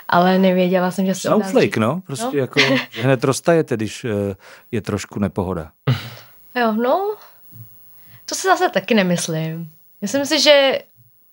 ale 0.07 0.39
nevěděla 0.39 0.91
jsem, 0.91 1.05
že 1.05 1.15
se 1.15 1.21
Snowflake, 1.21 1.77
no, 1.77 2.01
prostě 2.05 2.37
no? 2.37 2.39
jako 2.39 2.59
hned 3.01 3.23
roztajete, 3.23 3.75
když 3.75 4.03
uh, 4.03 4.11
je 4.71 4.81
trošku 4.81 5.19
nepohoda. 5.19 5.71
Jo, 6.55 6.71
no, 6.71 7.15
to 8.29 8.35
si 8.35 8.47
zase 8.47 8.69
taky 8.69 8.93
nemyslím. 8.93 9.71
Myslím 10.01 10.25
si, 10.25 10.39
že 10.39 10.79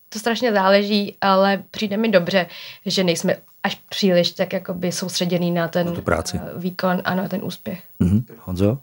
to 0.09 0.19
strašně 0.19 0.53
záleží, 0.53 1.17
ale 1.21 1.63
přijde 1.71 1.97
mi 1.97 2.09
dobře, 2.09 2.45
že 2.85 3.03
nejsme 3.03 3.35
až 3.63 3.75
příliš 3.89 4.31
tak 4.31 4.53
jakoby 4.53 4.91
soustředěný 4.91 5.51
na 5.51 5.67
ten 5.67 5.93
na 5.93 6.01
práci. 6.01 6.37
Uh, 6.37 6.61
výkon 6.61 7.01
a 7.05 7.15
na 7.15 7.27
ten 7.27 7.43
úspěch. 7.43 7.83
Mm-hmm. 8.01 8.23
Honzo? 8.39 8.79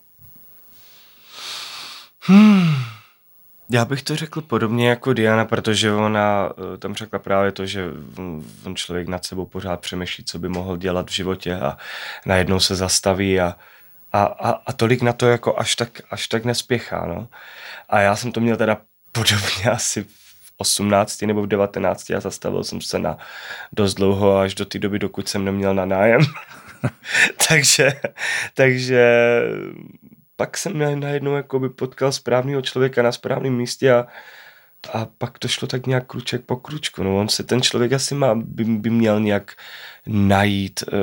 Hmm. 2.21 2.75
Já 3.71 3.85
bych 3.85 4.03
to 4.03 4.17
řekl 4.17 4.41
podobně 4.41 4.89
jako 4.89 5.13
Diana, 5.13 5.45
protože 5.45 5.93
ona 5.93 6.49
eh, 6.75 6.79
tam 6.79 6.95
řekla 6.95 7.19
právě 7.19 7.53
to, 7.53 7.67
že 7.67 7.85
on 8.65 8.77
člověk 8.77 9.09
nad 9.09 9.25
sebou 9.25 9.47
pořád 9.47 9.81
přemýšlí, 9.81 10.25
co 10.25 10.39
by 10.39 10.49
mohl 10.49 10.77
dělat 10.77 11.11
v 11.11 11.13
životě 11.13 11.55
a 11.55 11.77
najednou 12.27 12.61
se 12.61 12.75
zastaví 12.75 13.41
a, 13.41 13.57
a, 14.15 14.25
a, 14.25 14.51
a 14.67 14.73
tolik 14.73 15.03
na 15.03 15.13
to 15.13 15.27
jako 15.27 15.59
až 15.59 15.77
tak, 15.77 16.01
až 16.11 16.29
tak 16.29 16.45
nespěchá. 16.45 17.07
No. 17.07 17.29
A 17.89 18.01
já 18.01 18.17
jsem 18.17 18.33
to 18.33 18.41
měl 18.41 18.57
teda 18.57 18.81
podobně 19.13 19.65
asi 19.73 20.03
v 20.03 20.53
18 20.57 21.23
nebo 21.23 21.43
v 21.43 21.47
19 21.47 22.11
a 22.11 22.21
zastavil 22.21 22.65
jsem 22.65 22.81
se 22.81 22.99
na 22.99 23.19
dost 23.73 23.95
dlouho 23.95 24.39
až 24.39 24.55
do 24.55 24.65
té 24.65 24.79
doby, 24.79 24.99
dokud 24.99 25.29
jsem 25.29 25.45
neměl 25.45 25.75
na 25.75 25.85
nájem. 25.85 26.21
takže, 27.49 27.93
takže 28.55 29.41
pak 30.37 30.57
jsem 30.57 31.01
najednou 31.01 31.37
jakoby 31.37 31.69
potkal 31.69 32.13
správného 32.13 32.63
člověka 32.63 33.03
na 33.03 33.13
správném 33.13 33.57
místě 33.57 33.93
a, 33.93 34.07
a 34.93 35.07
pak 35.19 35.39
to 35.39 35.49
šlo 35.49 35.69
tak 35.69 35.87
nějak 35.87 36.07
kruček 36.07 36.45
po 36.45 36.57
kručku. 36.57 37.03
No, 37.03 37.19
on 37.19 37.29
se 37.29 37.43
ten 37.43 37.63
člověk 37.63 37.93
asi 37.93 38.15
má, 38.15 38.35
by, 38.35 38.65
by 38.65 38.91
měl 38.91 39.21
nějak 39.21 39.53
najít, 40.07 40.85
eh, 40.93 40.97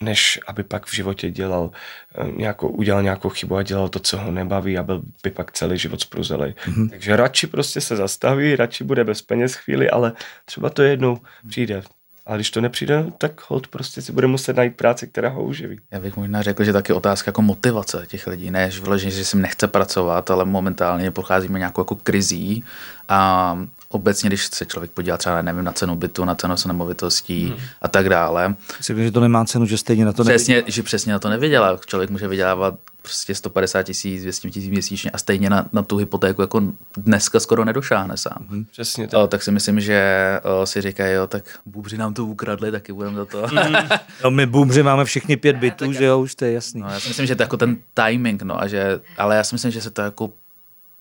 než 0.00 0.40
aby 0.46 0.64
pak 0.64 0.86
v 0.86 0.94
životě 0.94 1.30
dělal 1.30 1.70
eh, 2.18 2.30
nějakou, 2.36 2.68
udělal 2.68 3.02
nějakou 3.02 3.28
chybu 3.28 3.56
a 3.56 3.62
dělal 3.62 3.88
to, 3.88 3.98
co 3.98 4.18
ho 4.18 4.30
nebaví 4.30 4.78
a 4.78 4.82
byl 4.82 5.02
by 5.22 5.30
pak 5.30 5.52
celý 5.52 5.78
život 5.78 6.00
spruzelej. 6.00 6.54
Mm-hmm. 6.66 6.90
Takže 6.90 7.16
radši 7.16 7.46
prostě 7.46 7.80
se 7.80 7.96
zastaví, 7.96 8.56
radši 8.56 8.84
bude 8.84 9.04
bez 9.04 9.22
peněz 9.22 9.54
chvíli, 9.54 9.90
ale 9.90 10.12
třeba 10.44 10.70
to 10.70 10.82
jednou 10.82 11.18
přijde. 11.48 11.82
A 12.28 12.34
když 12.34 12.50
to 12.50 12.60
nepřijde, 12.60 13.12
tak 13.18 13.50
hold 13.50 13.68
prostě 13.68 14.02
si 14.02 14.12
bude 14.12 14.26
muset 14.26 14.56
najít 14.56 14.76
práci, 14.76 15.06
která 15.06 15.28
ho 15.28 15.44
uživí. 15.44 15.80
Já 15.90 16.00
bych 16.00 16.16
možná 16.16 16.42
řekl, 16.42 16.64
že 16.64 16.72
taky 16.72 16.92
otázka 16.92 17.28
jako 17.28 17.42
motivace 17.42 18.04
těch 18.06 18.26
lidí. 18.26 18.50
Ne, 18.50 18.70
že 18.70 18.80
vyloženě, 18.80 19.10
že 19.10 19.24
si 19.24 19.36
nechce 19.36 19.68
pracovat, 19.68 20.30
ale 20.30 20.44
momentálně 20.44 21.10
procházíme 21.10 21.58
nějakou 21.58 21.80
jako 21.80 21.94
krizí 21.94 22.64
a 23.08 23.58
obecně, 23.88 24.28
když 24.28 24.46
se 24.46 24.66
člověk 24.66 24.90
podívá 24.90 25.16
třeba, 25.16 25.42
nevím, 25.42 25.64
na 25.64 25.72
cenu 25.72 25.96
bytu, 25.96 26.24
na 26.24 26.34
cenu 26.34 26.54
nemovitostí 26.66 27.46
hmm. 27.46 27.56
a 27.82 27.88
tak 27.88 28.08
dále. 28.08 28.54
Myslím, 28.78 29.04
že 29.04 29.10
to 29.10 29.20
nemá 29.20 29.44
cenu, 29.44 29.66
že 29.66 29.78
stejně 29.78 30.04
na 30.04 30.12
to 30.12 30.24
přesně. 30.24 30.62
Že 30.66 30.82
přesně 30.82 31.12
na 31.12 31.18
to 31.18 31.28
nevydělá. 31.28 31.78
Člověk 31.86 32.10
může 32.10 32.28
vydělávat 32.28 32.74
prostě 33.02 33.34
150 33.34 33.82
tisíc, 33.82 34.22
200 34.22 34.50
tisíc 34.50 34.70
měsíčně 34.70 35.10
a 35.10 35.18
stejně 35.18 35.50
na, 35.50 35.68
na 35.72 35.82
tu 35.82 35.96
hypotéku 35.96 36.40
jako 36.40 36.62
dneska 36.96 37.40
skoro 37.40 37.64
nedošáhne 37.64 38.16
sám. 38.16 38.46
Hmm. 38.48 38.64
Přesně 38.64 39.08
tak. 39.08 39.20
O, 39.20 39.26
tak 39.26 39.42
si 39.42 39.50
myslím, 39.52 39.80
že 39.80 40.00
o, 40.42 40.66
si 40.66 40.80
říkají, 40.80 41.14
jo, 41.14 41.26
tak 41.26 41.44
bůbři 41.66 41.98
nám 41.98 42.14
to 42.14 42.24
ukradli, 42.24 42.72
taky 42.72 42.92
budeme 42.92 43.16
za 43.16 43.24
to. 43.24 43.46
Hmm. 43.46 43.74
no 44.24 44.30
my 44.30 44.46
bůbři 44.46 44.82
máme 44.82 45.04
všichni 45.04 45.36
pět 45.36 45.56
bytů, 45.56 45.92
že 45.98 46.04
jo, 46.04 46.20
už 46.20 46.34
to 46.34 46.44
je 46.44 46.52
jasný. 46.52 46.80
No, 46.80 46.88
já 46.88 47.00
si 47.00 47.08
myslím, 47.08 47.26
že 47.26 47.36
to 47.36 47.42
je 47.42 47.44
jako 47.44 47.56
ten 47.56 47.76
timing, 47.94 48.42
no, 48.42 48.62
a 48.62 48.66
že, 48.66 49.00
ale 49.18 49.36
já 49.36 49.44
si 49.44 49.54
myslím, 49.54 49.70
že 49.70 49.80
se 49.80 49.90
to 49.90 50.02
jako 50.02 50.30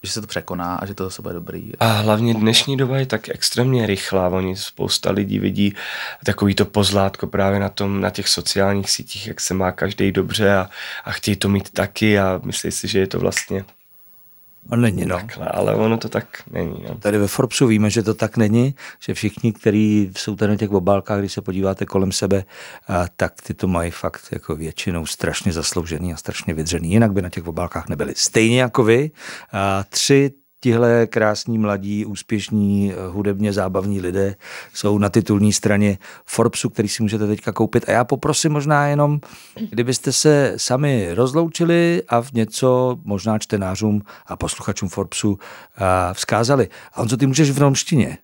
že 0.04 0.12
se 0.12 0.22
to 0.22 0.28
překoná 0.28 0.76
a 0.76 0.86
že 0.86 0.94
to 0.94 1.04
zase 1.04 1.22
bude 1.22 1.34
dobrý. 1.34 1.72
A 1.80 1.86
hlavně 1.86 2.34
dnešní 2.34 2.78
doba 2.78 2.98
je 2.98 3.06
tak 3.06 3.30
extrémně 3.30 3.86
rychlá. 3.86 4.28
Oni 4.28 4.56
spousta 4.56 5.12
lidí 5.12 5.40
vidí 5.40 5.76
takový 6.26 6.56
to 6.56 6.66
pozlátko 6.66 7.28
právě 7.28 7.60
na, 7.60 7.70
tom, 7.70 8.02
na 8.02 8.10
těch 8.10 8.28
sociálních 8.28 8.90
sítích, 8.90 9.28
jak 9.28 9.42
se 9.42 9.54
má 9.54 9.72
každý 9.72 10.12
dobře 10.12 10.56
a, 10.56 10.70
a 11.06 11.12
chtějí 11.12 11.36
to 11.36 11.50
mít 11.50 11.70
taky 11.70 12.20
a 12.20 12.42
myslí 12.44 12.72
si, 12.72 12.88
že 12.88 13.00
je 13.00 13.08
to 13.08 13.20
vlastně 13.20 13.66
a 14.70 14.76
není, 14.76 15.06
no. 15.06 15.16
Takhle, 15.16 15.48
ale 15.48 15.76
ono 15.76 15.98
to 15.98 16.10
tak 16.10 16.44
není. 16.52 16.86
No. 16.90 16.96
Tady 16.96 17.18
ve 17.18 17.28
Forbesu 17.28 17.68
víme, 17.68 17.90
že 17.90 18.04
to 18.04 18.14
tak 18.14 18.38
není, 18.38 18.76
že 19.00 19.14
všichni, 19.14 19.54
kteří 19.54 20.12
jsou 20.18 20.36
tady 20.36 20.52
na 20.52 20.58
těch 20.58 20.72
obálkách, 20.72 21.20
když 21.20 21.34
se 21.34 21.42
podíváte 21.42 21.86
kolem 21.86 22.12
sebe, 22.12 22.44
a, 22.88 23.06
tak 23.16 23.42
ty 23.42 23.54
to 23.54 23.68
mají 23.68 23.92
fakt 23.92 24.28
jako 24.32 24.56
většinou 24.56 25.06
strašně 25.06 25.52
zasloužený 25.52 26.14
a 26.14 26.18
strašně 26.18 26.54
vydřený. 26.54 26.92
Jinak 26.92 27.14
by 27.14 27.22
na 27.22 27.30
těch 27.30 27.48
obálkách 27.48 27.90
nebyli. 27.90 28.14
Stejně 28.16 28.62
jako 28.62 28.84
vy, 28.84 29.12
a 29.52 29.84
tři 29.90 30.32
tihle 30.68 31.08
krásní, 31.08 31.58
mladí, 31.58 32.06
úspěšní, 32.06 32.94
eh, 32.94 33.08
hudebně 33.08 33.54
zábavní 33.54 34.02
lidé 34.02 34.36
jsou 34.74 34.98
na 34.98 35.10
titulní 35.10 35.54
straně 35.54 35.98
Forbesu, 36.26 36.70
který 36.70 36.88
si 36.88 37.04
můžete 37.04 37.28
teďka 37.28 37.52
koupit. 37.52 37.90
A 37.90 37.92
já 37.92 38.04
poprosím 38.04 38.52
možná 38.52 38.88
jenom, 38.88 39.20
kdybyste 39.70 40.12
se 40.12 40.54
sami 40.58 41.10
rozloučili 41.14 42.04
a 42.08 42.22
v 42.22 42.32
něco 42.32 43.00
možná 43.04 43.40
čtenářům 43.40 44.02
a 44.26 44.36
posluchačům 44.36 44.90
Forbesu 44.90 45.38
eh, 45.40 46.14
vzkázali. 46.14 46.68
A 46.94 47.02
on 47.02 47.10
co 47.10 47.18
ty 47.18 47.28
můžeš 47.28 47.52
v 47.52 47.58
romštině? 47.58 48.18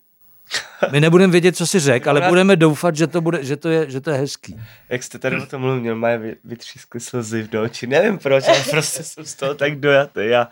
My 0.91 1.01
nebudeme 1.01 1.31
vědět, 1.31 1.57
co 1.57 1.67
si 1.67 1.79
řek, 1.79 2.07
ale 2.07 2.21
budeme 2.21 2.55
doufat, 2.55 2.95
že 2.95 3.07
to, 3.07 3.21
bude, 3.21 3.43
že 3.43 3.57
to, 3.57 3.69
je, 3.69 3.89
že 3.91 4.01
to 4.01 4.09
je 4.09 4.17
hezký. 4.17 4.61
Jak 4.89 5.03
jste 5.03 5.19
tady 5.19 5.41
o 5.41 5.45
tom 5.45 5.61
mluvil, 5.61 5.95
mají 5.95 6.19
vytřískly 6.43 6.99
slzy 6.99 7.43
v 7.43 7.55
oči. 7.59 7.87
Nevím 7.87 8.17
proč, 8.17 8.47
ale 8.47 8.63
prostě 8.69 9.03
jsem 9.03 9.25
z 9.25 9.35
toho 9.35 9.55
tak 9.55 9.79
dojatý. 9.79 10.19
Já, 10.23 10.47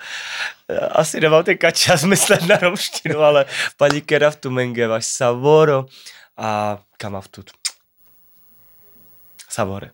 já 0.70 0.88
asi 0.88 1.20
nemám 1.20 1.44
ten 1.44 1.58
kačas 1.58 2.04
myslet 2.04 2.48
na 2.48 2.58
romštinu, 2.58 3.20
ale 3.20 3.46
paní 3.78 4.02
Kera 4.02 4.32
v 4.32 4.36
Tumenge, 4.36 4.88
váš 4.88 5.06
Savoro 5.06 5.86
a 6.38 6.80
Kamavtut. 6.98 7.52
Savore. 9.50 9.92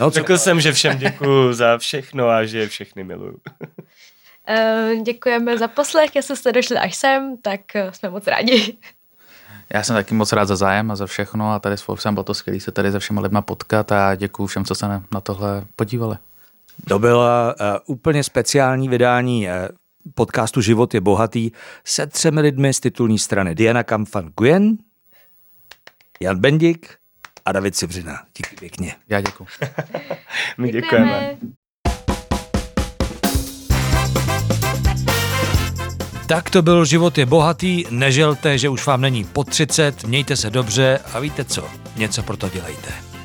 No, 0.00 0.10
Řekl 0.10 0.38
jsem, 0.38 0.60
že 0.60 0.72
všem 0.72 0.98
děkuju 0.98 1.52
za 1.52 1.78
všechno 1.78 2.28
a 2.28 2.44
že 2.44 2.68
všechny 2.68 3.04
miluju. 3.04 3.40
Uh, 4.50 5.02
děkujeme 5.02 5.58
za 5.58 5.68
poslech, 5.68 6.16
jestli 6.16 6.36
jste 6.36 6.52
došli 6.52 6.76
až 6.76 6.96
sem, 6.96 7.36
tak 7.42 7.60
uh, 7.74 7.90
jsme 7.90 8.10
moc 8.10 8.26
rádi. 8.26 8.76
Já 9.74 9.82
jsem 9.82 9.96
taky 9.96 10.14
moc 10.14 10.32
rád 10.32 10.44
za 10.44 10.56
zájem 10.56 10.90
a 10.90 10.96
za 10.96 11.06
všechno 11.06 11.52
a 11.52 11.58
tady 11.58 11.76
s 11.76 11.82
Forbesem 11.82 12.14
bylo 12.14 12.24
to 12.24 12.34
skvělé 12.34 12.60
se 12.60 12.72
tady 12.72 12.92
se 12.92 12.98
všema 12.98 13.20
lidma 13.20 13.42
potkat 13.42 13.92
a 13.92 14.14
děkuji 14.14 14.46
všem, 14.46 14.64
co 14.64 14.74
se 14.74 14.86
na 15.12 15.20
tohle 15.20 15.64
podívali. 15.76 16.16
To 16.88 16.98
bylo 16.98 17.24
uh, 17.24 17.94
úplně 17.94 18.24
speciální 18.24 18.88
vydání 18.88 19.48
uh, 19.48 19.52
podcastu 20.14 20.60
Život 20.60 20.94
je 20.94 21.00
bohatý 21.00 21.50
se 21.84 22.06
třemi 22.06 22.40
lidmi 22.40 22.74
z 22.74 22.80
titulní 22.80 23.18
strany 23.18 23.54
Diana 23.54 23.82
Kamfan 23.82 24.30
Guyen, 24.38 24.76
Jan 26.20 26.38
Bendik 26.38 26.94
a 27.44 27.52
David 27.52 27.76
Sivřina. 27.76 28.22
Díky 28.36 28.56
pěkně. 28.56 28.94
Já 29.08 29.20
děkuji. 29.20 29.46
My 30.58 30.72
děkujeme. 30.72 31.06
děkujeme. 31.06 31.36
Tak 36.26 36.50
to 36.50 36.62
byl 36.62 36.84
Život 36.84 37.18
je 37.18 37.26
bohatý, 37.26 37.84
neželte, 37.90 38.58
že 38.58 38.68
už 38.68 38.86
vám 38.86 39.00
není 39.00 39.24
po 39.24 39.44
30, 39.44 40.04
mějte 40.04 40.36
se 40.36 40.50
dobře 40.50 40.98
a 41.12 41.18
víte 41.18 41.44
co, 41.44 41.64
něco 41.96 42.22
pro 42.22 42.36
to 42.36 42.48
dělejte. 42.48 43.15